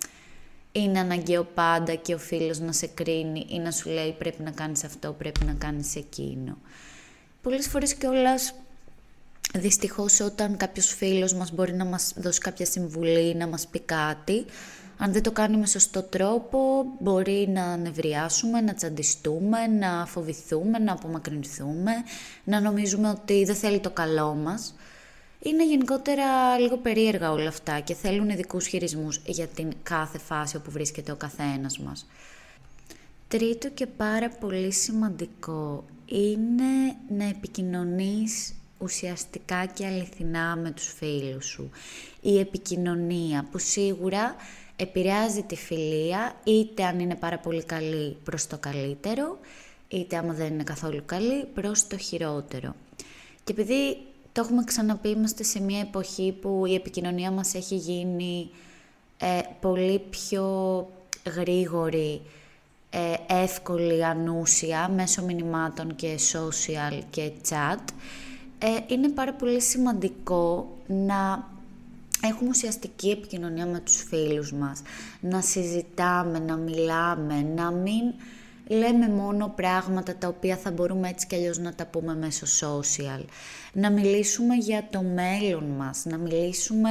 είναι 0.73 0.99
αναγκαίο 0.99 1.45
πάντα 1.45 1.95
και 1.95 2.15
ο 2.15 2.19
φίλος 2.19 2.59
να 2.59 2.73
σε 2.73 2.87
κρίνει 2.87 3.47
ή 3.49 3.59
να 3.59 3.71
σου 3.71 3.89
λέει 3.89 4.15
πρέπει 4.19 4.43
να 4.43 4.51
κάνεις 4.51 4.85
αυτό, 4.85 5.13
πρέπει 5.13 5.45
να 5.45 5.53
κάνεις 5.53 5.97
εκείνο. 5.97 6.59
Πολλές 7.43 7.69
φορές 7.69 7.95
κιόλας. 7.95 8.55
Δυστυχώς 9.55 10.21
όταν 10.21 10.57
κάποιος 10.57 10.95
φίλος 10.95 11.35
μας 11.35 11.53
μπορεί 11.53 11.73
να 11.73 11.85
μας 11.85 12.13
δώσει 12.17 12.41
κάποια 12.41 12.67
συμβουλή, 12.67 13.35
να 13.35 13.47
μας 13.47 13.67
πει 13.67 13.81
κάτι, 13.81 14.45
αν 15.03 15.13
δεν 15.13 15.23
το 15.23 15.33
κάνει 15.33 15.57
με 15.57 15.67
σωστό 15.67 16.03
τρόπο, 16.03 16.85
μπορεί 16.99 17.49
να 17.53 17.77
νευριάσουμε, 17.77 18.61
να 18.61 18.75
τσαντιστούμε, 18.75 19.67
να 19.67 20.07
φοβηθούμε, 20.07 20.79
να 20.79 20.93
απομακρυνθούμε, 20.93 21.93
να 22.45 22.61
νομίζουμε 22.61 23.09
ότι 23.09 23.45
δεν 23.45 23.55
θέλει 23.55 23.81
το 23.81 23.91
καλό 23.91 24.35
μας. 24.35 24.75
Είναι 25.43 25.67
γενικότερα 25.67 26.59
λίγο 26.59 26.77
περίεργα 26.77 27.33
όλα 27.33 27.49
αυτά 27.49 27.81
και 27.81 27.95
θέλουν 27.95 28.29
ειδικούς 28.29 28.67
χειρισμούς 28.67 29.21
για 29.25 29.47
την 29.47 29.73
κάθε 29.83 30.19
φάση 30.19 30.57
όπου 30.57 30.71
βρίσκεται 30.71 31.13
ο 31.13 31.17
καθένας 31.17 31.79
μας. 31.79 32.07
Τρίτο 33.29 33.71
και 33.71 33.87
πάρα 33.87 34.29
πολύ 34.29 34.73
σημαντικό 34.73 35.85
είναι 36.07 36.97
να 37.09 37.25
επικοινωνείς 37.25 38.55
ουσιαστικά 38.81 39.67
και 39.67 39.87
αληθινά 39.87 40.57
με 40.57 40.71
τους 40.71 40.95
φίλους 40.97 41.47
σου. 41.47 41.71
Η 42.21 42.39
επικοινωνία 42.39 43.49
που 43.51 43.59
σίγουρα 43.59 44.37
επηρεάζει 44.77 45.43
τη 45.43 45.57
φιλία, 45.57 46.35
είτε 46.45 46.85
αν 46.85 46.99
είναι 46.99 47.15
πάρα 47.15 47.39
πολύ 47.39 47.65
καλή 47.65 48.17
προς 48.25 48.47
το 48.47 48.59
καλύτερο, 48.59 49.39
είτε 49.89 50.17
άμα 50.17 50.33
δεν 50.33 50.53
είναι 50.53 50.63
καθόλου 50.63 51.03
καλή 51.07 51.45
προς 51.45 51.87
το 51.87 51.97
χειρότερο. 51.99 52.75
Και 53.45 53.53
επειδή 53.53 53.99
το 54.33 54.41
έχουμε 54.41 54.65
ξαναπεί, 54.65 55.09
είμαστε 55.09 55.43
σε 55.43 55.61
μια 55.61 55.81
εποχή 55.81 56.37
που 56.41 56.67
η 56.67 56.75
επικοινωνία 56.75 57.31
μας 57.31 57.55
έχει 57.55 57.77
γίνει 57.77 58.51
ε, 59.19 59.41
πολύ 59.61 59.99
πιο 60.11 60.87
γρήγορη, 61.37 62.21
ε, 62.91 63.15
εύκολη, 63.43 64.05
ανούσια, 64.05 64.89
μέσω 64.89 65.23
μηνυμάτων 65.23 65.95
και 65.95 66.19
social 66.33 67.03
και 67.11 67.31
chat, 67.49 67.85
ε, 68.63 68.95
είναι 68.95 69.09
πάρα 69.09 69.33
πολύ 69.33 69.61
σημαντικό 69.61 70.77
να 70.87 71.49
έχουμε 72.23 72.51
ουσιαστική 72.51 73.11
επικοινωνία 73.11 73.67
με 73.67 73.81
τους 73.81 74.03
φίλους 74.09 74.53
μας, 74.53 74.83
να 75.21 75.41
συζητάμε, 75.41 76.39
να 76.39 76.57
μιλάμε, 76.57 77.43
να 77.55 77.71
μην 77.71 78.15
λέμε 78.67 79.09
μόνο 79.09 79.53
πράγματα 79.57 80.17
τα 80.17 80.29
οποία 80.29 80.57
θα 80.57 80.71
μπορούμε 80.71 81.09
έτσι 81.09 81.27
κι 81.27 81.35
αλλιώς 81.35 81.59
να 81.59 81.75
τα 81.75 81.87
πούμε 81.87 82.15
μέσω 82.15 82.47
social. 82.47 83.25
Να 83.73 83.91
μιλήσουμε 83.91 84.55
για 84.55 84.89
το 84.91 85.03
μέλλον 85.03 85.65
μας, 85.65 86.05
να 86.05 86.17
μιλήσουμε 86.17 86.91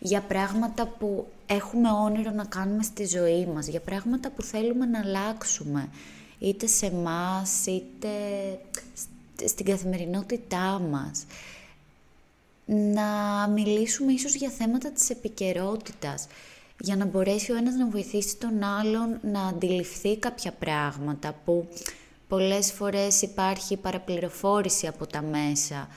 για 0.00 0.20
πράγματα 0.20 0.86
που 0.86 1.26
έχουμε 1.46 1.90
όνειρο 1.90 2.30
να 2.30 2.44
κάνουμε 2.44 2.82
στη 2.82 3.06
ζωή 3.06 3.46
μας, 3.54 3.66
για 3.66 3.80
πράγματα 3.80 4.30
που 4.30 4.42
θέλουμε 4.42 4.86
να 4.86 4.98
αλλάξουμε, 4.98 5.88
είτε 6.38 6.66
σε 6.66 6.92
μας 6.92 7.66
είτε 7.66 8.08
στην 9.44 9.64
καθημερινότητά 9.64 10.80
μας. 10.90 11.26
Να 12.66 13.48
μιλήσουμε 13.48 14.12
ίσως 14.12 14.34
για 14.34 14.50
θέματα 14.50 14.90
της 14.90 15.10
επικαιρότητας 15.10 16.26
για 16.80 16.96
να 16.96 17.04
μπορέσει 17.04 17.52
ο 17.52 17.56
ένας 17.56 17.74
να 17.74 17.88
βοηθήσει 17.88 18.36
τον 18.36 18.62
άλλον 18.62 19.18
να 19.22 19.46
αντιληφθεί 19.46 20.16
κάποια 20.16 20.52
πράγματα 20.52 21.34
που 21.44 21.68
πολλές 22.28 22.72
φορές 22.72 23.22
υπάρχει 23.22 23.76
παραπληροφόρηση 23.76 24.86
από 24.86 25.06
τα 25.06 25.22
μέσα. 25.22 25.88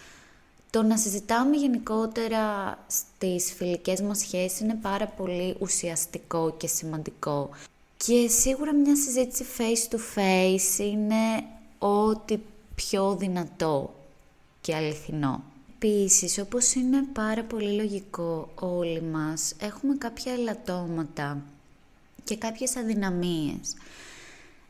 Το 0.70 0.84
να 0.84 0.98
συζητάμε 0.98 1.56
γενικότερα 1.56 2.78
στις 2.88 3.54
φιλικές 3.54 4.02
μας 4.02 4.20
σχέσεις 4.20 4.60
είναι 4.60 4.78
πάρα 4.82 5.08
πολύ 5.08 5.56
ουσιαστικό 5.60 6.56
και 6.58 6.68
σημαντικό. 6.68 7.50
Και 7.98 8.28
σίγουρα 8.28 8.74
μια 8.74 8.96
συζήτηση 8.96 9.46
face 9.58 9.94
to 9.94 9.98
face 9.98 10.80
είναι 10.80 11.44
ό,τι 11.80 12.38
πιο 12.86 13.16
δυνατό 13.16 13.94
και 14.62 14.76
αληθινό. 14.76 15.44
Επίσης, 15.76 16.40
όπως 16.40 16.74
είναι 16.74 17.04
πάρα 17.14 17.44
πολύ 17.44 17.72
λογικό 17.76 18.50
όλοι 18.56 19.02
μας, 19.02 19.54
έχουμε 19.60 19.96
κάποια 19.96 20.34
ελαττώματα 20.34 21.42
και 22.24 22.38
κάποιες 22.38 22.76
αδυναμίες. 22.76 23.76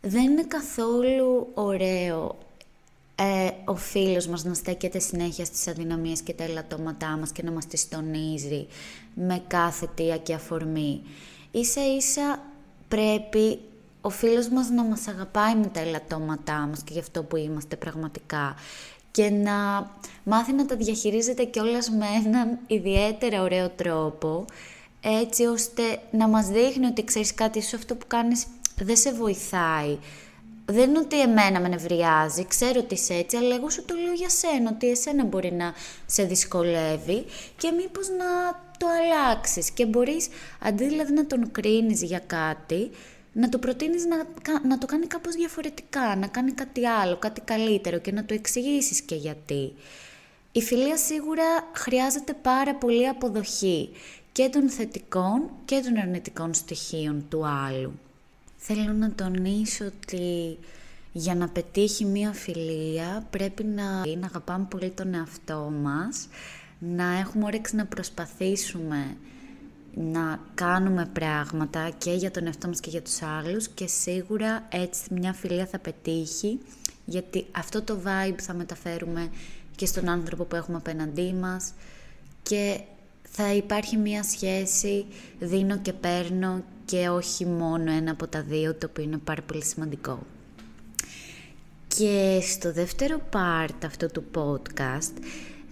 Δεν 0.02 0.24
είναι 0.24 0.44
καθόλου 0.44 1.48
ωραίο 1.54 2.38
ε, 3.16 3.50
ο 3.66 3.76
φίλος 3.76 4.28
μας 4.28 4.44
να 4.44 4.54
στέκεται 4.54 5.00
συνέχεια 5.00 5.46
στις 5.46 5.68
αδυναμίες 5.68 6.22
και 6.22 6.34
τα 6.34 6.44
ελαττώματά 6.44 7.08
μας 7.08 7.32
και 7.32 7.44
να 7.44 7.52
μας 7.52 7.68
τις 7.68 7.90
τονίζει 7.90 8.68
με 9.14 9.44
κάθε 9.48 9.90
τία 9.96 10.18
και 10.18 10.34
αφορμή. 10.34 11.02
Ίσα 11.52 11.96
ίσα 11.96 12.40
πρέπει 12.88 13.60
ο 14.08 14.10
φίλος 14.10 14.48
μας 14.50 14.70
να 14.70 14.84
μας 14.84 15.08
αγαπάει 15.08 15.56
με 15.56 15.68
τα 15.68 15.80
ελαττώματά 15.80 16.68
μας 16.70 16.84
και 16.84 16.94
γι' 16.94 17.00
αυτό 17.00 17.24
που 17.24 17.36
είμαστε 17.36 17.76
πραγματικά 17.76 18.56
και 19.12 19.30
να 19.30 19.90
μάθει 20.24 20.54
να 20.54 20.66
τα 20.66 20.76
διαχειρίζεται 20.76 21.44
κιόλας 21.44 21.90
με 21.90 22.06
έναν 22.26 22.60
ιδιαίτερα 22.68 23.42
ωραίο 23.42 23.70
τρόπο, 23.70 24.46
έτσι 25.02 25.46
ώστε 25.46 25.82
να 26.12 26.28
μας 26.28 26.48
δείχνει 26.48 26.86
ότι 26.86 27.04
ξέρεις 27.04 27.34
κάτι, 27.34 27.62
σου 27.62 27.76
αυτό 27.76 27.96
που 27.96 28.08
κάνεις 28.08 28.46
δεν 28.76 28.98
σε 28.98 29.14
βοηθάει. 29.14 29.98
Δεν 30.66 30.90
είναι 30.90 31.00
ότι 31.00 31.22
εμένα 31.22 31.60
με 31.60 31.68
νευριάζει, 31.68 32.46
ξέρω 32.46 32.80
ότι 32.80 32.94
είσαι 32.94 33.14
έτσι, 33.14 33.38
αλλά 33.38 33.56
εγώ 33.56 33.70
σου 33.70 33.86
το 33.86 33.94
λέω 33.96 34.14
για 34.14 34.30
σένα, 34.30 34.72
ότι 34.74 34.90
εσένα 34.90 35.24
μπορεί 35.24 35.54
να 35.54 35.74
σε 36.06 36.24
δυσκολεύει 36.24 37.26
και 37.58 37.72
μήπως 37.72 38.08
να 38.10 38.26
το 38.78 38.88
αλλάξεις 38.88 39.72
και 39.72 39.86
μπορείς 39.86 40.28
αντί 40.60 40.88
δηλαδή 40.88 41.14
να 41.14 41.26
τον 41.26 41.52
κρίνεις 41.52 42.04
για 42.04 42.20
κάτι, 42.20 42.92
να 43.39 43.50
το 43.50 43.58
προτείνεις 43.58 44.06
να, 44.06 44.17
να 44.67 44.77
το 44.77 44.86
κάνει 44.86 45.08
κάπως 45.08 45.36
διαφορετικά, 45.36 46.15
να 46.15 46.27
κάνει 46.27 46.51
κάτι 46.51 46.86
άλλο, 46.86 47.17
κάτι 47.17 47.41
καλύτερο 47.41 48.00
και 48.00 48.12
να 48.12 48.25
το 48.25 48.34
εξηγήσεις 48.34 49.01
και 49.01 49.15
γιατί. 49.15 49.74
Η 50.51 50.62
φιλία 50.62 50.98
σίγουρα 50.98 51.44
χρειάζεται 51.74 52.34
πάρα 52.34 52.75
πολύ 52.75 53.08
αποδοχή 53.08 53.89
και 54.32 54.50
των 54.50 54.70
θετικών 54.70 55.50
και 55.65 55.82
των 55.84 55.98
αρνητικών 55.98 56.53
στοιχείων 56.53 57.25
του 57.29 57.46
άλλου. 57.48 58.00
Θέλω 58.58 58.94
να 58.94 59.12
τονίσω 59.12 59.86
ότι 59.86 60.58
για 61.12 61.36
να 61.36 61.48
πετύχει 61.48 62.06
μία 62.06 62.34
φιλία 62.34 63.27
πρέπει 63.29 63.63
να, 63.63 63.84
να 64.17 64.25
αγαπάμε 64.25 64.65
πολύ 64.70 64.89
τον 64.89 65.13
εαυτό 65.13 65.72
μας, 65.82 66.27
να 66.79 67.17
έχουμε 67.20 67.46
όρεξη 67.46 67.75
να 67.75 67.86
προσπαθήσουμε 67.86 69.17
να 70.00 70.39
κάνουμε 70.54 71.10
πράγματα 71.13 71.89
και 71.98 72.12
για 72.12 72.32
τον 72.32 72.46
εαυτό 72.46 72.68
μας 72.68 72.80
και 72.80 72.89
για 72.89 73.01
τους 73.01 73.22
άλλους 73.22 73.68
και 73.68 73.88
σίγουρα 73.88 74.68
έτσι 74.70 75.13
μια 75.13 75.34
φιλία 75.34 75.66
θα 75.66 75.80
πετύχει 75.80 76.60
γιατί 77.06 77.46
αυτό 77.51 77.82
το 77.82 78.00
vibe 78.06 78.39
θα 78.42 78.54
μεταφέρουμε 78.54 79.30
και 79.75 79.86
στον 79.86 80.10
άνθρωπο 80.10 80.44
που 80.44 80.56
έχουμε 80.56 80.77
απέναντί 80.77 81.34
μας 81.34 81.74
και 82.44 82.80
θα 83.24 83.54
υπάρχει 83.54 83.98
μια 83.98 84.24
σχέση 84.24 85.06
δίνω 85.39 85.77
και 85.77 85.94
παίρνω 85.94 86.63
και 86.86 87.10
όχι 87.10 87.46
μόνο 87.46 87.92
ένα 87.92 88.12
από 88.12 88.27
τα 88.27 88.42
δύο 88.42 88.74
το 88.74 88.88
οποίο 88.89 89.04
είναι 89.04 89.18
πάρα 89.18 89.42
πολύ 89.42 89.63
σημαντικό. 89.63 90.20
Και 91.88 92.39
στο 92.42 92.74
δεύτερο 92.74 93.22
part 93.34 93.86
αυτού 93.86 94.08
του 94.12 94.24
podcast 94.36 95.24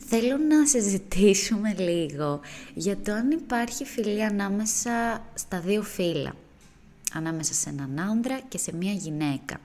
Θέλω 0.08 0.38
να 0.38 0.68
συζητήσουμε 0.68 1.76
λίγο 1.78 2.40
για 2.74 2.98
το 2.98 3.12
αν 3.12 3.32
υπάρχει 3.32 3.86
φιλία 3.86 4.28
ανάμεσα 4.28 5.24
στα 5.34 5.60
δύο 5.60 5.82
φύλλα. 5.82 6.36
Ανάμεσα 7.14 7.54
σε 7.54 7.70
έναν 7.70 8.00
άνδρα 8.00 8.40
και 8.48 8.58
σε 8.58 8.76
μία 8.76 8.92
γυναίκα. 8.92 9.60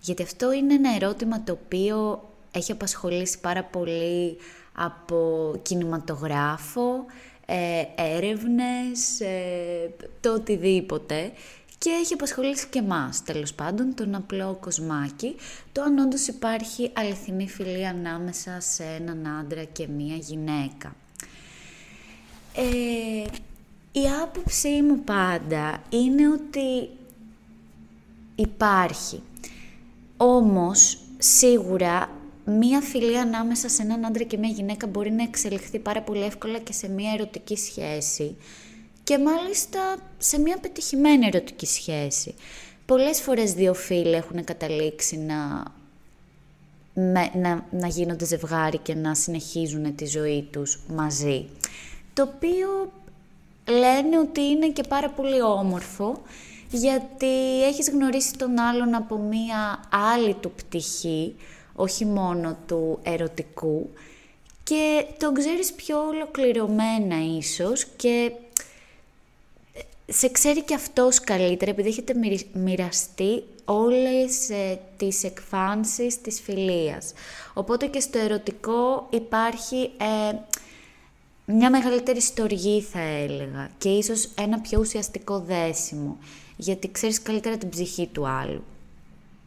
Γιατί 0.00 0.22
αυτό 0.22 0.52
είναι 0.52 0.74
ένα 0.74 0.94
ερώτημα 0.94 1.42
το 1.42 1.52
οποίο 1.52 2.28
έχει 2.52 2.72
απασχολήσει 2.72 3.40
πάρα 3.40 3.64
πολύ 3.64 4.36
από 4.72 5.52
κινηματογράφο, 5.62 7.04
ε, 7.46 7.82
έρευνες, 7.94 9.20
ε, 9.20 9.90
το 10.20 10.32
οτιδήποτε 10.32 11.32
και 11.78 11.90
έχει 11.90 12.14
απασχολήσει 12.14 12.66
και 12.66 12.78
εμάς, 12.78 13.22
τέλος 13.22 13.54
πάντων, 13.54 13.94
τον 13.94 14.14
απλό 14.14 14.58
κοσμάκι, 14.60 15.36
το 15.72 15.82
αν 15.82 15.98
όντως 15.98 16.26
υπάρχει 16.26 16.90
αληθινή 16.94 17.48
φιλία 17.48 17.90
ανάμεσα 17.90 18.60
σε 18.60 18.84
έναν 18.84 19.26
άντρα 19.26 19.64
και 19.64 19.88
μία 19.88 20.16
γυναίκα. 20.16 20.96
Ε, 22.54 23.24
η 23.92 24.08
άποψή 24.22 24.82
μου 24.82 24.98
πάντα 25.04 25.82
είναι 25.88 26.28
ότι 26.28 26.88
υπάρχει. 28.34 29.22
Όμως, 30.16 30.98
σίγουρα, 31.18 32.10
μία 32.44 32.80
φιλία 32.80 33.22
ανάμεσα 33.22 33.68
σε 33.68 33.82
έναν 33.82 34.04
άντρα 34.04 34.24
και 34.24 34.36
μία 34.36 34.48
γυναίκα 34.48 34.86
μπορεί 34.86 35.10
να 35.10 35.22
εξελιχθεί 35.22 35.78
πάρα 35.78 36.02
πολύ 36.02 36.22
εύκολα 36.22 36.58
και 36.58 36.72
σε 36.72 36.88
μία 36.88 37.12
ερωτική 37.12 37.56
σχέση 37.56 38.36
και 39.08 39.18
μάλιστα 39.18 39.96
σε 40.18 40.38
μια 40.38 40.58
πετυχημένη 40.58 41.26
ερωτική 41.26 41.66
σχέση. 41.66 42.34
Πολλές 42.86 43.20
φορές 43.20 43.52
δύο 43.52 43.74
φίλοι 43.74 44.14
έχουν 44.14 44.44
καταλήξει 44.44 45.16
να, 45.16 45.62
να, 47.34 47.66
να 47.70 47.86
γίνονται 47.86 48.24
ζευγάρι 48.24 48.78
και 48.78 48.94
να 48.94 49.14
συνεχίζουν 49.14 49.94
τη 49.94 50.06
ζωή 50.06 50.48
τους 50.52 50.80
μαζί. 50.88 51.48
Το 52.14 52.22
οποίο 52.22 52.92
λένε 53.68 54.18
ότι 54.18 54.40
είναι 54.40 54.68
και 54.68 54.82
πάρα 54.88 55.10
πολύ 55.10 55.42
όμορφο 55.42 56.22
γιατί 56.70 57.64
έχεις 57.64 57.90
γνωρίσει 57.90 58.32
τον 58.32 58.58
άλλον 58.58 58.94
από 58.94 59.16
μία 59.16 59.80
άλλη 60.14 60.34
του 60.34 60.50
πτυχή, 60.50 61.34
όχι 61.74 62.04
μόνο 62.04 62.56
του 62.66 62.98
ερωτικού, 63.02 63.90
και 64.62 65.04
τον 65.18 65.34
ξέρεις 65.34 65.72
πιο 65.72 65.98
ολοκληρωμένα 65.98 67.16
ίσως 67.38 67.84
και 67.96 68.32
σε 70.10 70.28
ξέρει 70.28 70.62
και 70.62 70.74
αυτός 70.74 71.20
καλύτερα 71.20 71.70
επειδή 71.70 71.88
έχετε 71.88 72.14
μοιραστεί 72.52 73.42
όλες 73.64 74.50
ε, 74.50 74.80
τις 74.96 75.24
εκφάνσεις 75.24 76.20
της 76.20 76.40
φιλίας. 76.40 77.12
Οπότε 77.54 77.86
και 77.86 78.00
στο 78.00 78.18
ερωτικό 78.18 79.06
υπάρχει 79.10 79.90
ε, 79.96 80.36
μια 81.44 81.70
μεγαλύτερη 81.70 82.20
στοργή 82.20 82.82
θα 82.82 83.00
έλεγα 83.00 83.70
και 83.78 83.88
ίσως 83.88 84.28
ένα 84.34 84.60
πιο 84.60 84.80
ουσιαστικό 84.80 85.38
δέσιμο 85.38 86.18
γιατί 86.56 86.90
ξέρεις 86.90 87.22
καλύτερα 87.22 87.56
την 87.56 87.68
ψυχή 87.68 88.06
του 88.06 88.28
άλλου. 88.28 88.64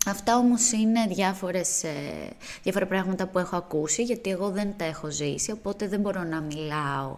Αυτά 0.05 0.37
όμως 0.37 0.71
είναι 0.71 1.05
διάφορες, 1.07 1.83
ε, 1.83 1.89
διάφορα 2.63 2.85
πράγματα 2.87 3.27
που 3.27 3.39
έχω 3.39 3.55
ακούσει 3.55 4.03
γιατί 4.03 4.29
εγώ 4.29 4.49
δεν 4.49 4.73
τα 4.77 4.85
έχω 4.85 5.11
ζήσει 5.11 5.51
οπότε 5.51 5.87
δεν 5.87 5.99
μπορώ 5.99 6.23
να 6.23 6.41
μιλάω 6.41 7.17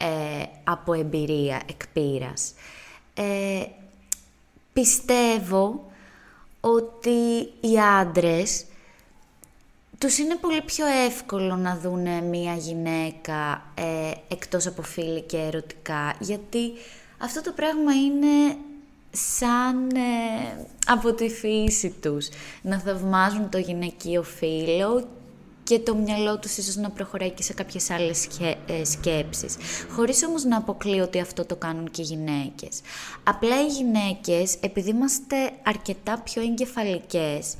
ε, 0.00 0.44
από 0.64 0.92
εμπειρία 0.92 1.62
εκπείρας. 1.68 2.52
Ε, 3.14 3.66
πιστεύω 4.72 5.90
ότι 6.60 7.48
οι 7.60 7.80
άντρες 8.00 8.64
τους 9.98 10.18
είναι 10.18 10.36
πολύ 10.36 10.62
πιο 10.62 10.86
εύκολο 10.86 11.56
να 11.56 11.76
δουν 11.76 12.24
μία 12.24 12.54
γυναίκα 12.54 13.72
ε, 13.74 14.10
εκτός 14.28 14.66
από 14.66 14.82
φίλοι 14.82 15.20
και 15.20 15.36
ερωτικά, 15.36 16.14
γιατί 16.18 16.72
αυτό 17.18 17.42
το 17.42 17.52
πράγμα 17.52 17.92
είναι 17.94 18.56
σαν 19.10 19.88
ε, 19.88 20.66
από 20.86 21.12
τη 21.12 21.28
φύση 21.28 21.90
τους, 21.90 22.28
να 22.62 22.78
θαυμάζουν 22.78 23.50
το 23.50 23.58
γυναικείο 23.58 24.22
φίλο 24.22 25.08
και 25.70 25.78
το 25.78 25.94
μυαλό 25.94 26.38
τους 26.38 26.56
ίσως 26.56 26.76
να 26.76 26.90
προχωράει 26.90 27.30
και 27.30 27.42
σε 27.42 27.52
κάποιες 27.52 27.90
άλλες 27.90 28.28
ε, 28.66 28.84
σκέψεις. 28.84 29.56
Χωρίς 29.90 30.24
όμως 30.24 30.44
να 30.44 30.56
αποκλείω 30.56 31.04
ότι 31.04 31.20
αυτό 31.20 31.44
το 31.44 31.56
κάνουν 31.56 31.90
και 31.90 32.02
οι 32.02 32.04
γυναίκες. 32.04 32.80
Απλά 33.24 33.60
οι 33.60 33.66
γυναίκες, 33.66 34.56
επειδή 34.60 34.90
είμαστε 34.90 35.36
αρκετά 35.62 36.20
πιο 36.24 36.42
εγκεφαλικές, 36.42 37.54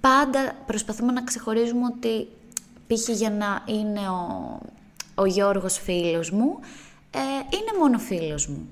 πάντα 0.00 0.56
προσπαθούμε 0.66 1.12
να 1.12 1.24
ξεχωρίζουμε 1.24 1.86
ότι 1.86 2.28
π.χ. 2.86 3.08
για 3.08 3.30
να 3.30 3.64
είναι 3.74 4.08
ο, 4.08 4.60
ο 5.14 5.24
Γιώργος 5.24 5.78
φίλος 5.78 6.30
μου, 6.30 6.58
ε, 7.10 7.18
είναι 7.56 7.78
μόνο 7.78 7.98
φίλος 7.98 8.46
μου. 8.46 8.68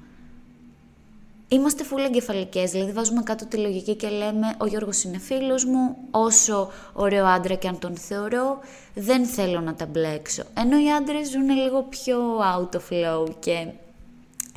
Είμαστε 1.50 1.85
φούλε 1.85 2.07
εγκεφαλικές, 2.07 2.71
δηλαδή 2.71 2.93
βάζουμε 2.93 3.23
κάτω 3.23 3.47
τη 3.47 3.57
λογική 3.57 3.95
και 3.95 4.09
λέμε 4.09 4.55
ο 4.59 4.67
Γιώργος 4.67 5.02
είναι 5.02 5.19
φίλος 5.19 5.64
μου, 5.64 5.97
όσο 6.11 6.71
ωραίο 6.93 7.26
άντρα 7.26 7.55
και 7.55 7.69
αν 7.69 7.78
τον 7.78 7.97
θεωρώ, 7.97 8.59
δεν 8.95 9.25
θέλω 9.25 9.61
να 9.61 9.75
τα 9.75 9.87
μπλέξω. 9.87 10.43
Ενώ 10.55 10.78
οι 10.78 10.93
άντρες 10.93 11.28
ζουν 11.31 11.49
λίγο 11.49 11.83
πιο 11.83 12.19
out 12.38 12.76
of 12.76 12.81
flow 12.90 13.26
και 13.38 13.67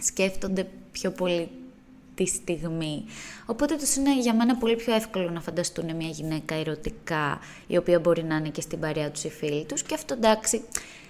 σκέφτονται 0.02 0.68
πιο 0.92 1.12
πολύ 1.12 1.50
τη 2.16 2.26
στιγμή. 2.26 3.06
Οπότε 3.46 3.76
τους 3.76 3.96
είναι 3.96 4.20
για 4.20 4.34
μένα 4.34 4.56
πολύ 4.56 4.76
πιο 4.76 4.94
εύκολο 4.94 5.30
να 5.30 5.42
φανταστούν 5.42 5.96
μια 5.96 6.10
γυναίκα 6.10 6.56
ερωτικά, 6.56 7.40
η 7.68 7.78
οποία 7.78 8.00
μπορεί 8.00 8.24
να 8.24 8.36
είναι 8.36 8.50
και 8.50 8.62
στην 8.62 8.80
παρέα 8.80 9.12
τους 9.12 9.24
οι 9.24 9.30
φίλοι 9.30 9.66
τους. 9.66 9.84
Και 9.84 9.94
αυτό 9.94 10.14
εντάξει, 10.14 10.62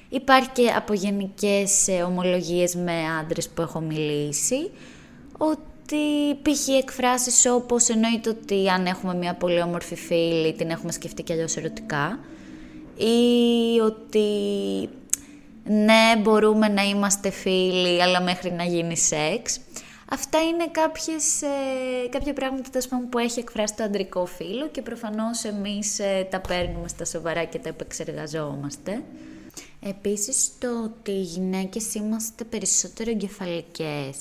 υπάρχει 0.09 0.49
και 0.49 0.69
από 0.69 0.93
γενικές 0.93 1.87
ε, 1.87 2.01
ομολογίες 2.01 2.75
με 2.75 2.93
άντρες 3.19 3.49
που 3.49 3.61
έχω 3.61 3.79
μιλήσει, 3.79 4.71
ότι 5.37 5.70
π.χ. 6.41 6.67
εκφράσεις 6.67 7.45
όπως 7.45 7.89
εννοείται 7.89 8.29
ότι 8.29 8.69
αν 8.69 8.85
έχουμε 8.85 9.13
μια 9.15 9.33
πολύ 9.33 9.61
όμορφη 9.61 9.95
φίλη 9.95 10.53
την 10.53 10.69
έχουμε 10.69 10.91
σκεφτεί 10.91 11.23
κι 11.23 11.33
αλλιώς 11.33 11.57
ερωτικά 11.57 12.19
ή 12.97 13.79
ότι 13.79 14.29
ναι 15.63 16.21
μπορούμε 16.21 16.67
να 16.67 16.81
είμαστε 16.81 17.29
φίλοι 17.29 18.01
αλλά 18.01 18.21
μέχρι 18.21 18.51
να 18.51 18.63
γίνει 18.63 18.97
σεξ. 18.97 19.59
Αυτά 20.13 20.41
είναι 20.41 20.67
κάποιες, 20.71 21.41
ε, 21.41 22.07
κάποια 22.09 22.33
πράγματα 22.33 22.79
που 23.09 23.17
έχει 23.17 23.39
εκφράσει 23.39 23.75
το 23.75 23.83
αντρικό 23.83 24.25
φίλο 24.25 24.67
και 24.67 24.81
προφανώς 24.81 25.43
εμείς 25.43 25.99
ε, 25.99 26.27
τα 26.29 26.39
παίρνουμε 26.39 26.87
στα 26.87 27.05
σοβαρά 27.05 27.43
και 27.43 27.59
τα 27.59 27.69
επεξεργαζόμαστε. 27.69 29.03
Επίσης 29.79 30.49
το 30.59 30.83
ότι 30.83 31.11
οι 31.11 31.21
γυναίκες 31.21 31.93
είμαστε 31.93 32.43
περισσότερο 32.43 33.09
εγκεφαλικές 33.09 34.15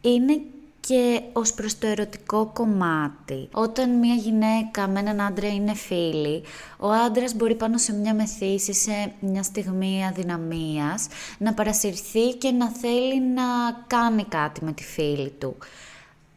είναι 0.00 0.40
και 0.86 1.20
ως 1.32 1.52
προς 1.52 1.78
το 1.78 1.86
ερωτικό 1.86 2.50
κομμάτι. 2.52 3.48
Όταν 3.52 3.98
μια 3.98 4.14
γυναίκα 4.14 4.88
με 4.88 5.00
έναν 5.00 5.20
άντρα 5.20 5.48
είναι 5.48 5.74
φίλη, 5.74 6.42
ο 6.78 6.90
άντρας 6.90 7.34
μπορεί 7.34 7.54
πάνω 7.54 7.78
σε 7.78 7.92
μια 7.92 8.14
μεθύση, 8.14 8.74
σε 8.74 9.12
μια 9.20 9.42
στιγμή 9.42 10.06
αδυναμίας, 10.06 11.06
να 11.38 11.54
παρασυρθεί 11.54 12.34
και 12.38 12.50
να 12.50 12.68
θέλει 12.68 13.20
να 13.20 13.42
κάνει 13.86 14.24
κάτι 14.24 14.64
με 14.64 14.72
τη 14.72 14.82
φίλη 14.82 15.30
του. 15.30 15.56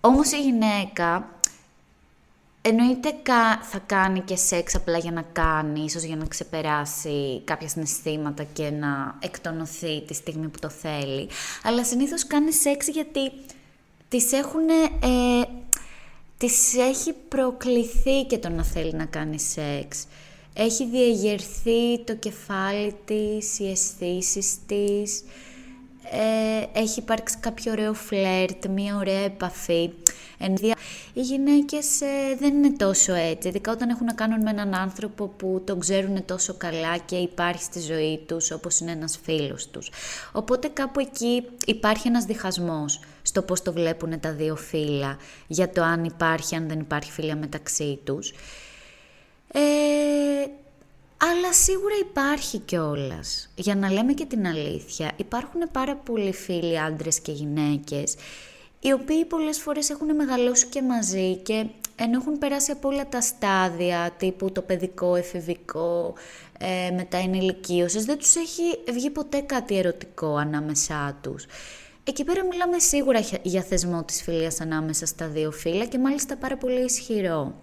Όμως 0.02 0.32
η 0.32 0.42
γυναίκα 0.42 1.30
εννοείται 2.62 3.14
θα 3.62 3.80
κάνει 3.86 4.20
και 4.20 4.36
σεξ 4.36 4.76
απλά 4.76 4.98
για 4.98 5.12
να 5.12 5.22
κάνει, 5.22 5.84
ίσως 5.84 6.04
για 6.04 6.16
να 6.16 6.26
ξεπεράσει 6.26 7.42
κάποια 7.44 7.68
συναισθήματα 7.68 8.44
και 8.44 8.70
να 8.70 9.16
εκτονωθεί 9.20 10.02
τη 10.02 10.14
στιγμή 10.14 10.48
που 10.48 10.60
το 10.60 10.70
θέλει. 10.70 11.30
Αλλά 11.64 11.84
συνήθως 11.84 12.28
κάνει 12.28 12.52
σεξ 12.54 12.88
γιατί 12.88 13.32
τις 14.10 14.32
έχουν... 14.32 14.70
Ε, 14.70 15.48
της 16.38 16.78
έχει 16.78 17.14
προκληθεί 17.28 18.24
και 18.28 18.38
το 18.38 18.50
να 18.50 18.64
θέλει 18.64 18.94
να 18.94 19.06
κάνει 19.06 19.40
σεξ. 19.40 20.08
Έχει 20.54 20.86
διαγερθεί 20.86 22.04
το 22.04 22.16
κεφάλι 22.16 22.96
της, 23.06 23.60
οι 23.60 23.70
αισθήσεις 23.70 24.58
της, 24.66 25.24
ε, 26.12 26.80
έχει 26.80 27.00
υπάρξει 27.00 27.38
κάποιο 27.40 27.72
ωραίο 27.72 27.94
φλερτ, 27.94 28.66
μια 28.66 28.96
ωραία 28.96 29.20
επαφή. 29.20 29.92
Οι 31.14 31.22
γυναίκες 31.22 32.02
ε, 32.02 32.36
δεν 32.40 32.56
είναι 32.56 32.72
τόσο 32.72 33.14
έτσι, 33.14 33.48
ειδικά 33.48 33.72
όταν 33.72 33.90
έχουν 33.90 34.06
να 34.06 34.14
κάνουν 34.14 34.42
με 34.42 34.50
έναν 34.50 34.74
άνθρωπο 34.74 35.28
που 35.28 35.62
τον 35.66 35.80
ξέρουν 35.80 36.26
τόσο 36.26 36.54
καλά 36.54 36.98
και 36.98 37.16
υπάρχει 37.16 37.64
στη 37.64 37.80
ζωή 37.80 38.24
τους, 38.26 38.52
όπως 38.52 38.80
είναι 38.80 38.92
ένας 38.92 39.20
φίλος 39.24 39.68
τους. 39.68 39.90
Οπότε 40.32 40.68
κάπου 40.68 41.00
εκεί 41.00 41.44
υπάρχει 41.66 42.08
ένας 42.08 42.24
διχασμός 42.24 43.00
στο 43.28 43.42
πώς 43.42 43.62
το 43.62 43.74
βλέπουν 43.74 44.20
τα 44.20 44.34
δύο 44.34 44.56
φύλλα, 44.56 45.18
για 45.48 45.70
το 45.70 45.84
αν 45.84 46.04
υπάρχει, 46.04 46.56
αν 46.56 46.68
δεν 46.68 46.80
υπάρχει 46.80 47.12
φίλια 47.12 47.36
μεταξύ 47.36 48.00
τους. 48.04 48.34
Ε, 49.52 49.60
αλλά 51.18 51.54
σίγουρα 51.54 51.96
υπάρχει 52.10 52.58
κιόλας. 52.58 53.50
Για 53.56 53.76
να 53.76 53.92
λέμε 53.92 54.14
και 54.14 54.26
την 54.26 54.48
αλήθεια, 54.48 55.12
υπάρχουν 55.16 55.62
πάρα 55.72 55.96
πολλοί 55.96 56.34
φίλοι 56.34 56.80
άντρες 56.80 57.20
και 57.20 57.32
γυναίκες 57.32 58.16
οι 58.80 58.92
οποίοι 58.92 59.26
πολλές 59.26 59.60
φορές 59.60 59.90
έχουν 59.90 60.16
μεγαλώσει 60.16 60.66
και 60.66 60.82
μαζί 60.82 61.36
και 61.36 61.66
ενώ 61.96 62.18
έχουν 62.18 62.38
περάσει 62.38 62.72
από 62.72 62.88
όλα 62.88 63.08
τα 63.08 63.22
στάδια, 63.22 64.12
τύπου 64.18 64.52
το 64.52 64.62
παιδικό, 64.62 65.16
εφηβικό, 65.16 66.14
ε, 66.60 66.92
μετά 66.96 67.18
ενηλικίωσες, 67.18 68.06
δεν 68.06 68.18
τους 68.18 68.36
έχει 68.36 68.92
βγει 68.94 69.10
ποτέ 69.10 69.40
κάτι 69.40 69.78
ερωτικό 69.78 70.36
ανάμεσά 70.36 71.18
τους. 71.22 71.46
Εκεί 72.10 72.24
πέρα 72.24 72.46
μιλάμε 72.46 72.80
σίγουρα 72.80 73.20
για 73.42 73.62
θεσμό 73.62 74.04
της 74.04 74.22
φιλίας 74.22 74.62
ανάμεσα 74.62 75.06
στα 75.06 75.28
δύο 75.28 75.52
φύλλα 75.52 75.86
και 75.86 76.00
μάλιστα 76.00 76.36
πάρα 76.36 76.58
πολύ 76.58 76.84
ισχυρό. 76.84 77.54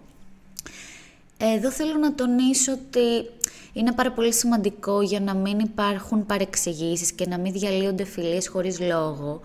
Εδώ 1.37 1.71
θέλω 1.71 1.95
να 1.99 2.15
τονίσω 2.15 2.73
ότι 2.73 3.31
είναι 3.73 3.93
πάρα 3.93 4.13
πολύ 4.13 4.33
σημαντικό 4.33 5.03
για 5.03 5.21
να 5.21 5.35
μην 5.35 5.59
υπάρχουν 5.59 6.27
παρεξηγήσεις 6.27 7.13
και 7.13 7.27
να 7.27 7.39
μην 7.39 7.53
διαλύονται 7.53 8.05
φιλίες 8.05 8.49
χωρίς 8.49 8.81
λόγο. 8.81 9.41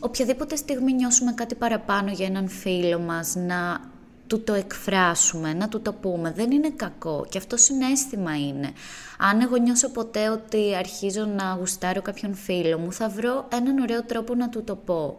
Οποιαδήποτε 0.00 0.56
στιγμή 0.56 0.92
νιώσουμε 0.92 1.32
κάτι 1.32 1.54
παραπάνω 1.54 2.10
για 2.10 2.26
έναν 2.26 2.48
φίλο 2.48 2.98
μας, 2.98 3.34
να 3.34 3.80
του 4.28 4.42
το 4.42 4.54
εκφράσουμε, 4.54 5.54
να 5.54 5.68
του 5.68 5.80
το 5.80 5.92
πούμε. 5.92 6.32
Δεν 6.32 6.50
είναι 6.50 6.70
κακό 6.70 7.26
και 7.28 7.38
αυτό 7.38 7.56
συνέστημα 7.56 8.38
είναι. 8.38 8.72
Αν 9.18 9.40
εγώ 9.40 9.56
νιώσω 9.56 9.90
ποτέ 9.90 10.28
ότι 10.28 10.74
αρχίζω 10.76 11.24
να 11.24 11.56
γουστάρω 11.58 12.02
κάποιον 12.02 12.34
φίλο 12.34 12.78
μου, 12.78 12.92
θα 12.92 13.08
βρω 13.08 13.48
έναν 13.52 13.78
ωραίο 13.78 14.02
τρόπο 14.04 14.34
να 14.34 14.48
του 14.48 14.64
το 14.64 14.76
πω. 14.76 15.16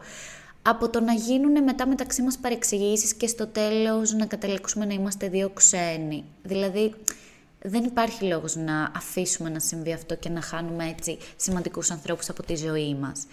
Από 0.62 0.90
το 0.90 1.00
να 1.00 1.14
γίνουν 1.14 1.64
μετά 1.64 1.88
μεταξύ 1.88 2.22
μας 2.22 2.38
παρεξηγήσεις 2.38 3.14
και 3.14 3.28
στο 3.28 3.48
τέλος 3.48 4.14
να 4.14 4.26
καταλήξουμε 4.26 4.86
να 4.86 4.94
είμαστε 4.94 5.28
δύο 5.28 5.50
ξένοι. 5.50 6.24
Δηλαδή, 6.44 6.94
δεν 7.62 7.84
υπάρχει 7.84 8.26
λόγος 8.26 8.56
να 8.56 8.92
αφήσουμε 8.96 9.50
να 9.50 9.60
συμβεί 9.60 9.94
αυτό 9.94 10.16
και 10.16 10.30
να 10.30 10.42
χάνουμε 10.42 10.88
έτσι 10.88 11.18
σημαντικούς 11.36 11.92
ανθρώπους 11.92 12.30
από 12.30 12.44
τη 12.44 12.56
ζωή 12.56 12.96
μας. 12.96 13.26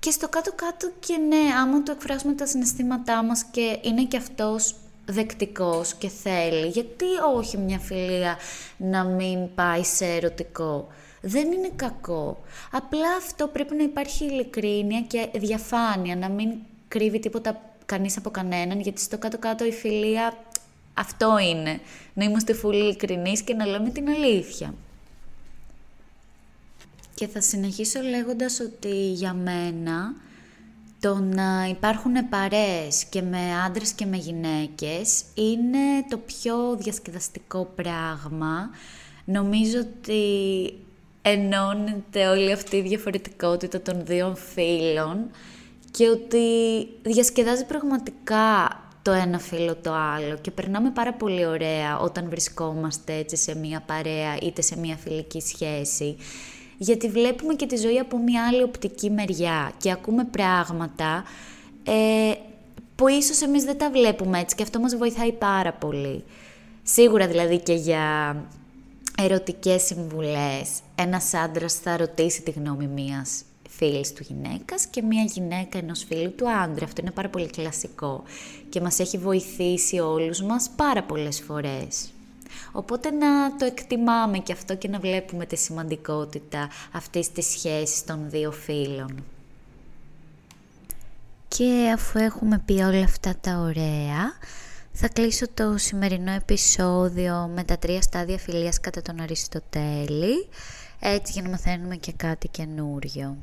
Και 0.00 0.10
στο 0.10 0.28
κάτω-κάτω 0.28 0.90
και 1.00 1.16
ναι, 1.16 1.54
άμα 1.60 1.82
του 1.82 1.90
εκφράσουμε 1.90 2.34
τα 2.34 2.46
συναισθήματά 2.46 3.22
μας 3.22 3.44
και 3.44 3.78
είναι 3.82 4.04
και 4.04 4.16
αυτός 4.16 4.74
δεκτικός 5.06 5.94
και 5.94 6.08
θέλει, 6.08 6.66
γιατί 6.66 7.04
όχι 7.36 7.56
μια 7.56 7.78
φιλία 7.78 8.36
να 8.76 9.04
μην 9.04 9.54
πάει 9.54 9.84
σε 9.84 10.04
ερωτικό; 10.04 10.86
Δεν 11.20 11.52
είναι 11.52 11.70
κακό. 11.76 12.42
Απλά 12.70 13.16
αυτό 13.18 13.46
πρέπει 13.46 13.74
να 13.74 13.82
υπάρχει 13.82 14.24
ειλικρίνεια 14.24 15.00
και 15.00 15.28
διαφάνεια, 15.34 16.16
να 16.16 16.28
μην 16.28 16.50
κρύβει 16.88 17.18
τίποτα 17.18 17.60
κανείς 17.86 18.16
από 18.16 18.30
κανέναν, 18.30 18.80
γιατί 18.80 19.00
στο 19.00 19.18
κάτω-κάτω 19.18 19.64
η 19.64 19.72
φιλία 19.72 20.36
αυτό 20.94 21.38
είναι. 21.38 21.80
Να 22.14 22.24
είμαστε 22.24 22.52
φουλή 22.52 22.78
ειλικρινείς 22.78 23.42
και 23.42 23.54
να 23.54 23.66
λέμε 23.66 23.90
την 23.90 24.08
αλήθεια. 24.08 24.74
Και 27.18 27.26
θα 27.26 27.40
συνεχίσω 27.40 28.00
λέγοντας 28.00 28.60
ότι 28.60 29.10
για 29.12 29.32
μένα 29.32 30.14
το 31.00 31.14
να 31.14 31.66
υπάρχουν 31.68 32.28
παρέες 32.28 33.04
και 33.04 33.22
με 33.22 33.38
άντρες 33.66 33.92
και 33.92 34.06
με 34.06 34.16
γυναίκες 34.16 35.24
είναι 35.34 36.04
το 36.08 36.18
πιο 36.18 36.76
διασκεδαστικό 36.76 37.72
πράγμα. 37.74 38.70
Νομίζω 39.24 39.78
ότι 39.78 40.22
ενώνεται 41.22 42.26
όλη 42.28 42.52
αυτή 42.52 42.76
η 42.76 42.82
διαφορετικότητα 42.82 43.80
των 43.80 44.04
δύο 44.04 44.36
φίλων 44.36 45.30
και 45.90 46.08
ότι 46.08 46.46
διασκεδάζει 47.02 47.64
πραγματικά 47.64 48.80
το 49.02 49.10
ένα 49.10 49.38
φίλο 49.38 49.76
το 49.76 49.92
άλλο 49.92 50.38
και 50.40 50.50
περνάμε 50.50 50.90
πάρα 50.90 51.12
πολύ 51.12 51.46
ωραία 51.46 51.98
όταν 51.98 52.28
βρισκόμαστε 52.28 53.14
έτσι 53.14 53.36
σε 53.36 53.54
μία 53.56 53.82
παρέα 53.86 54.36
είτε 54.42 54.62
σε 54.62 54.78
μία 54.78 54.96
φιλική 54.96 55.40
σχέση 55.40 56.16
γιατί 56.78 57.08
βλέπουμε 57.08 57.54
και 57.54 57.66
τη 57.66 57.76
ζωή 57.76 57.98
από 57.98 58.18
μια 58.18 58.46
άλλη 58.46 58.62
οπτική 58.62 59.10
μεριά 59.10 59.72
και 59.78 59.90
ακούμε 59.90 60.24
πράγματα 60.24 61.24
ε, 61.84 62.32
που 62.94 63.08
ίσως 63.08 63.40
εμείς 63.40 63.64
δεν 63.64 63.78
τα 63.78 63.90
βλέπουμε 63.90 64.38
έτσι 64.38 64.56
και 64.56 64.62
αυτό 64.62 64.80
μας 64.80 64.96
βοηθάει 64.96 65.32
πάρα 65.32 65.72
πολύ. 65.72 66.24
Σίγουρα 66.82 67.26
δηλαδή 67.26 67.58
και 67.58 67.72
για 67.72 68.36
ερωτικές 69.22 69.82
συμβουλές 69.82 70.80
ένας 70.94 71.34
άντρας 71.34 71.74
θα 71.74 71.96
ρωτήσει 71.96 72.42
τη 72.42 72.50
γνώμη 72.50 72.86
μιας 72.86 73.42
φίλης 73.68 74.12
του 74.12 74.24
γυναίκας 74.28 74.86
και 74.86 75.02
μια 75.02 75.22
γυναίκα 75.22 75.78
ενός 75.78 76.04
φίλου 76.08 76.34
του 76.34 76.50
άντρα. 76.50 76.84
Αυτό 76.84 77.00
είναι 77.00 77.10
πάρα 77.10 77.28
πολύ 77.28 77.46
κλασικό 77.46 78.22
και 78.68 78.80
μας 78.80 78.98
έχει 78.98 79.18
βοηθήσει 79.18 79.98
όλους 79.98 80.42
μας 80.42 80.70
πάρα 80.76 81.02
πολλές 81.02 81.40
φορές. 81.40 82.10
Οπότε 82.72 83.10
να 83.10 83.56
το 83.56 83.64
εκτιμάμε 83.64 84.38
και 84.38 84.52
αυτό 84.52 84.76
και 84.76 84.88
να 84.88 84.98
βλέπουμε 84.98 85.46
τη 85.46 85.56
σημαντικότητα 85.56 86.68
αυτής 86.92 87.32
της 87.32 87.46
σχέσης 87.46 88.04
των 88.04 88.30
δύο 88.30 88.50
φίλων. 88.50 89.24
Και 91.48 91.90
αφού 91.94 92.18
έχουμε 92.18 92.62
πει 92.64 92.72
όλα 92.72 93.04
αυτά 93.04 93.34
τα 93.40 93.58
ωραία, 93.58 94.32
θα 94.92 95.08
κλείσω 95.08 95.46
το 95.54 95.76
σημερινό 95.76 96.30
επεισόδιο 96.30 97.50
με 97.54 97.64
τα 97.64 97.78
τρία 97.78 98.02
στάδια 98.02 98.38
φιλίας 98.38 98.80
κατά 98.80 99.02
τον 99.02 99.20
Αριστοτέλη, 99.20 100.48
έτσι 101.00 101.32
για 101.32 101.42
να 101.42 101.48
μαθαίνουμε 101.48 101.96
και 101.96 102.12
κάτι 102.12 102.48
καινούριο. 102.48 103.36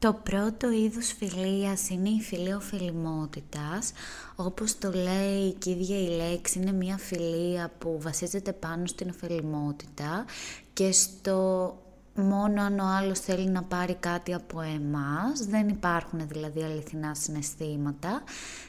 Το 0.00 0.12
πρώτο 0.22 0.70
είδος 0.70 1.12
φιλίας 1.18 1.88
είναι 1.88 2.08
η 2.08 2.20
φιλία 2.20 2.56
οφειλημότητας. 2.56 3.92
Όπως 4.36 4.78
το 4.78 4.90
λέει 4.90 5.52
και 5.52 5.70
η 5.70 5.72
ίδια 5.72 6.00
η 6.00 6.08
λέξη, 6.08 6.58
είναι 6.58 6.72
μια 6.72 6.96
φιλία 6.96 7.70
που 7.78 7.98
βασίζεται 8.00 8.52
πάνω 8.52 8.86
στην 8.86 9.10
οφειλημότητα 9.10 10.24
και 10.72 10.92
στο 10.92 11.76
μόνο 12.14 12.62
αν 12.62 12.78
ο 12.78 12.84
άλλος 12.84 13.20
θέλει 13.20 13.48
να 13.48 13.62
πάρει 13.62 13.94
κάτι 13.94 14.34
από 14.34 14.60
εμάς, 14.60 15.46
δεν 15.48 15.68
υπάρχουν 15.68 16.28
δηλαδή 16.28 16.62
αληθινά 16.62 17.14
συναισθήματα. 17.14 18.22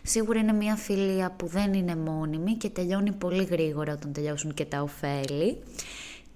Σίγουρα 0.04 0.40
είναι 0.40 0.54
μια 0.54 0.76
φιλία 0.76 1.32
που 1.32 1.48
δεν 1.48 1.74
είναι 1.74 1.96
μόνιμη 1.96 2.54
και 2.54 2.70
τελειώνει 2.70 3.12
πολύ 3.12 3.44
γρήγορα 3.44 3.94
όταν 3.94 4.14
τελειώσουν 4.14 4.54
και 4.54 4.66
τα 4.66 4.82
ωφέλη. 4.82 5.58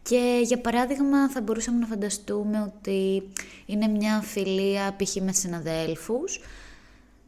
Και 0.04 0.42
για 0.44 0.60
παράδειγμα 0.60 1.30
θα 1.30 1.42
μπορούσαμε 1.42 1.80
να 1.80 1.86
φανταστούμε 1.86 2.62
ότι 2.62 3.30
είναι 3.66 3.88
μια 3.88 4.22
φιλία 4.22 4.96
π.χ. 4.98 5.16
με 5.16 5.32
συναδέλφους 5.32 6.42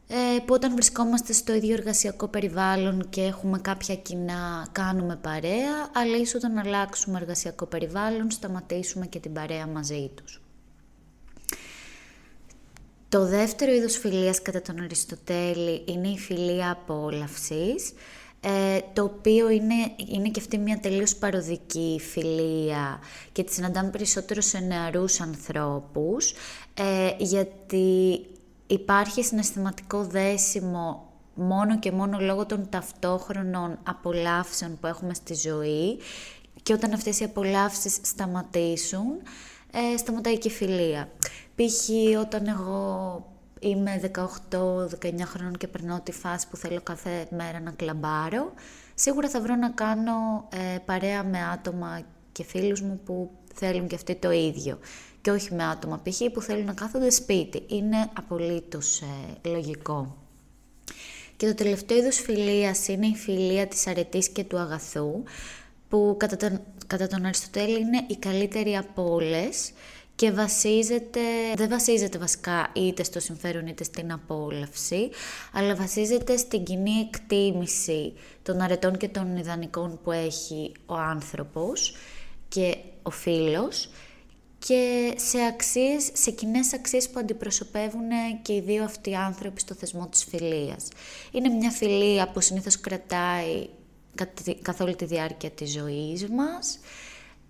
ε, 0.08 0.38
που 0.38 0.54
όταν 0.54 0.72
βρισκόμαστε 0.72 1.32
στο 1.32 1.54
ίδιο 1.54 1.72
εργασιακό 1.72 2.28
περιβάλλον 2.28 3.08
και 3.08 3.22
έχουμε 3.22 3.58
κάποια 3.58 3.96
κοινά 3.96 4.68
κάνουμε 4.72 5.16
παρέα 5.16 5.90
αλλά 5.92 6.16
ίσως 6.16 6.34
όταν 6.34 6.58
αλλάξουμε 6.58 7.18
εργασιακό 7.18 7.66
περιβάλλον 7.66 8.30
σταματήσουμε 8.30 9.06
και 9.06 9.18
την 9.18 9.32
παρέα 9.32 9.66
μαζί 9.66 10.10
τους. 10.14 10.40
Το 13.08 13.26
δεύτερο 13.26 13.72
είδος 13.72 13.96
φιλίας 13.98 14.42
κατά 14.42 14.62
τον 14.62 14.80
Αριστοτέλη 14.82 15.82
είναι 15.86 16.08
η 16.08 16.18
φιλία 16.18 16.70
απόλαυσης 16.70 17.92
ε, 18.48 18.78
το 18.92 19.02
οποίο 19.02 19.50
είναι, 19.50 19.74
είναι 20.06 20.28
και 20.28 20.40
αυτή 20.40 20.58
μια 20.58 20.78
τελείως 20.78 21.16
παροδική 21.16 22.00
φιλία 22.10 23.00
και 23.32 23.42
τη 23.42 23.52
συναντάμε 23.52 23.90
περισσότερο 23.90 24.40
σε 24.40 24.58
νεαρούς 24.58 25.20
ανθρώπους, 25.20 26.32
ε, 26.74 27.10
γιατί 27.18 28.20
υπάρχει 28.66 29.24
συναισθηματικό 29.24 30.04
δέσιμο 30.04 31.12
μόνο 31.34 31.78
και 31.78 31.92
μόνο 31.92 32.18
λόγω 32.20 32.46
των 32.46 32.68
ταυτόχρονων 32.68 33.78
απολαύσεων 33.82 34.78
που 34.80 34.86
έχουμε 34.86 35.14
στη 35.14 35.34
ζωή 35.34 35.98
και 36.62 36.72
όταν 36.72 36.92
αυτές 36.92 37.20
οι 37.20 37.24
απολαύσεις 37.24 37.98
σταματήσουν, 38.02 39.22
ε, 39.70 39.96
σταματάει 39.96 40.38
και 40.38 40.48
η 40.48 40.50
φιλία. 40.50 41.08
Π.χ. 41.54 41.88
όταν 42.20 42.46
εγώ 42.46 43.24
είμαι 43.60 44.10
18-19 44.50 45.20
χρόνων 45.24 45.56
και 45.56 45.68
περνώ 45.68 46.00
τη 46.00 46.12
φάση 46.12 46.48
που 46.48 46.56
θέλω 46.56 46.80
κάθε 46.82 47.26
μέρα 47.30 47.60
να 47.60 47.70
κλαμπάρω, 47.70 48.52
σίγουρα 48.94 49.28
θα 49.28 49.40
βρω 49.40 49.54
να 49.54 49.70
κάνω 49.70 50.48
ε, 50.52 50.78
παρέα 50.84 51.24
με 51.24 51.38
άτομα 51.52 52.00
και 52.32 52.44
φίλους 52.44 52.80
μου 52.80 53.00
που 53.04 53.30
θέλουν 53.54 53.86
και 53.86 53.94
αυτοί 53.94 54.14
το 54.14 54.30
ίδιο. 54.30 54.78
Και 55.20 55.30
όχι 55.30 55.54
με 55.54 55.64
άτομα 55.64 56.00
π.χ. 56.02 56.22
που 56.32 56.40
θέλουν 56.40 56.64
να 56.64 56.72
κάθονται 56.72 57.10
σπίτι. 57.10 57.62
Είναι 57.66 58.10
απολύτως 58.16 59.00
ε, 59.00 59.48
λογικό. 59.48 60.16
Και 61.36 61.46
το 61.46 61.54
τελευταίο 61.54 61.98
είδος 61.98 62.16
φιλίας 62.16 62.88
είναι 62.88 63.06
η 63.06 63.14
φιλία 63.14 63.66
της 63.66 63.86
αρετής 63.86 64.28
και 64.28 64.44
του 64.44 64.58
αγαθού, 64.58 65.22
που 65.88 66.16
κατά 66.18 66.36
τον, 66.36 66.60
κατά 66.86 67.06
τον 67.06 67.24
Αριστοτέλη 67.24 67.80
είναι 67.80 68.04
η 68.06 68.16
καλύτερη 68.16 68.76
από 68.76 69.12
όλες 69.12 69.72
και 70.16 70.30
βασίζεται, 70.30 71.20
δεν 71.56 71.68
βασίζεται 71.68 72.18
βασικά 72.18 72.70
είτε 72.72 73.02
στο 73.02 73.20
συμφέρον 73.20 73.66
είτε 73.66 73.84
στην 73.84 74.12
απόλαυση, 74.12 75.10
αλλά 75.52 75.74
βασίζεται 75.74 76.36
στην 76.36 76.64
κοινή 76.64 76.90
εκτίμηση 76.90 78.12
των 78.42 78.60
αρετών 78.60 78.96
και 78.96 79.08
των 79.08 79.36
ιδανικών 79.36 80.00
που 80.02 80.12
έχει 80.12 80.72
ο 80.86 80.94
άνθρωπος 80.94 81.94
και 82.48 82.76
ο 83.02 83.10
φίλος 83.10 83.90
και 84.58 85.12
σε 85.16 85.38
αξίες, 85.40 86.10
σε 86.12 86.30
κοινές 86.30 86.72
αξίες 86.72 87.08
που 87.08 87.18
αντιπροσωπεύουν 87.18 88.08
και 88.42 88.52
οι 88.52 88.60
δύο 88.60 88.84
αυτοί 88.84 89.14
άνθρωποι 89.14 89.60
στο 89.60 89.74
θεσμό 89.74 90.08
της 90.08 90.24
φιλίας. 90.24 90.88
Είναι 91.30 91.48
μια 91.48 91.70
φιλία 91.70 92.28
που 92.28 92.40
συνήθως 92.40 92.80
κρατάει 92.80 93.68
καθ' 94.62 94.80
όλη 94.80 94.96
τη 94.96 95.04
διάρκεια 95.04 95.50
της 95.50 95.72
ζωής 95.72 96.28
μας 96.28 96.78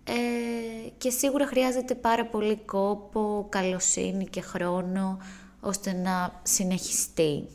ε, 0.08 0.88
και 0.98 1.10
σίγουρα 1.10 1.46
χρειάζεται 1.46 1.94
πάρα 1.94 2.26
πολύ 2.26 2.56
κόπο, 2.56 3.46
καλοσύνη 3.48 4.26
και 4.26 4.40
χρόνο 4.40 5.18
ώστε 5.60 5.92
να 5.92 6.40
συνεχιστεί. 6.42 7.48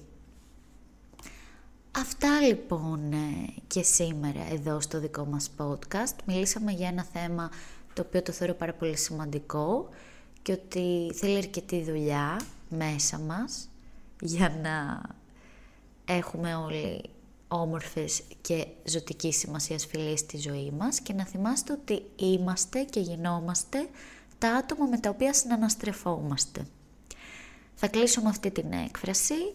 Αυτά 1.91 2.41
λοιπόν 2.41 3.13
ε, 3.13 3.53
και 3.67 3.83
σήμερα 3.83 4.39
εδώ 4.51 4.79
στο 4.79 4.99
δικό 4.99 5.25
μας 5.25 5.51
podcast. 5.57 6.15
Μιλήσαμε 6.25 6.71
για 6.71 6.87
ένα 6.87 7.03
θέμα 7.03 7.49
το 7.93 8.03
οποίο 8.07 8.21
το 8.21 8.31
θεωρώ 8.31 8.53
πάρα 8.53 8.73
πολύ 8.73 8.97
σημαντικό 8.97 9.89
και 10.41 10.51
ότι 10.51 11.11
θέλει 11.13 11.37
αρκετή 11.37 11.83
δουλειά 11.83 12.41
μέσα 12.69 13.19
μας 13.19 13.69
για 14.21 14.59
να 14.61 15.01
έχουμε 16.13 16.55
όλοι 16.55 17.09
όμορφες 17.51 18.21
και 18.41 18.67
ζωτικής 18.83 19.37
σημασίας 19.37 19.85
φιλίες 19.85 20.19
στη 20.19 20.37
ζωή 20.37 20.71
μας 20.77 20.99
και 20.99 21.13
να 21.13 21.25
θυμάστε 21.25 21.73
ότι 21.73 22.03
είμαστε 22.15 22.83
και 22.83 22.99
γινόμαστε 22.99 23.87
τα 24.37 24.49
άτομα 24.55 24.85
με 24.85 24.97
τα 24.97 25.09
οποία 25.09 25.33
συναναστρεφόμαστε. 25.33 26.65
Θα 27.75 27.87
κλείσω 27.87 28.21
με 28.21 28.29
αυτή 28.29 28.51
την 28.51 28.71
έκφραση. 28.71 29.53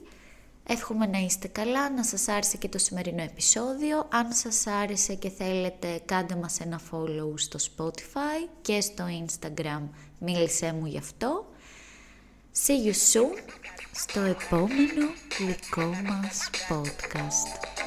Εύχομαι 0.69 1.07
να 1.07 1.19
είστε 1.19 1.49
καλά, 1.49 1.91
να 1.91 2.05
σας 2.05 2.29
άρεσε 2.29 2.57
και 2.57 2.69
το 2.69 2.79
σημερινό 2.79 3.23
επεισόδιο. 3.23 4.09
Αν 4.11 4.33
σας 4.33 4.67
άρεσε 4.67 5.15
και 5.15 5.29
θέλετε, 5.29 6.01
κάντε 6.05 6.37
μας 6.37 6.61
ένα 6.61 6.81
follow 6.91 7.33
στο 7.35 7.59
Spotify 7.77 8.49
και 8.63 8.81
στο 8.81 9.05
Instagram. 9.25 9.83
Μίλησέ 10.19 10.73
μου 10.73 10.87
γι' 10.87 10.99
αυτό. 10.99 11.47
See 12.67 12.87
you 12.87 12.95
soon 13.13 13.39
στο 13.93 14.21
επόμενο 14.21 15.07
δικό 15.39 15.87
μας 15.87 16.51
podcast. 16.69 17.86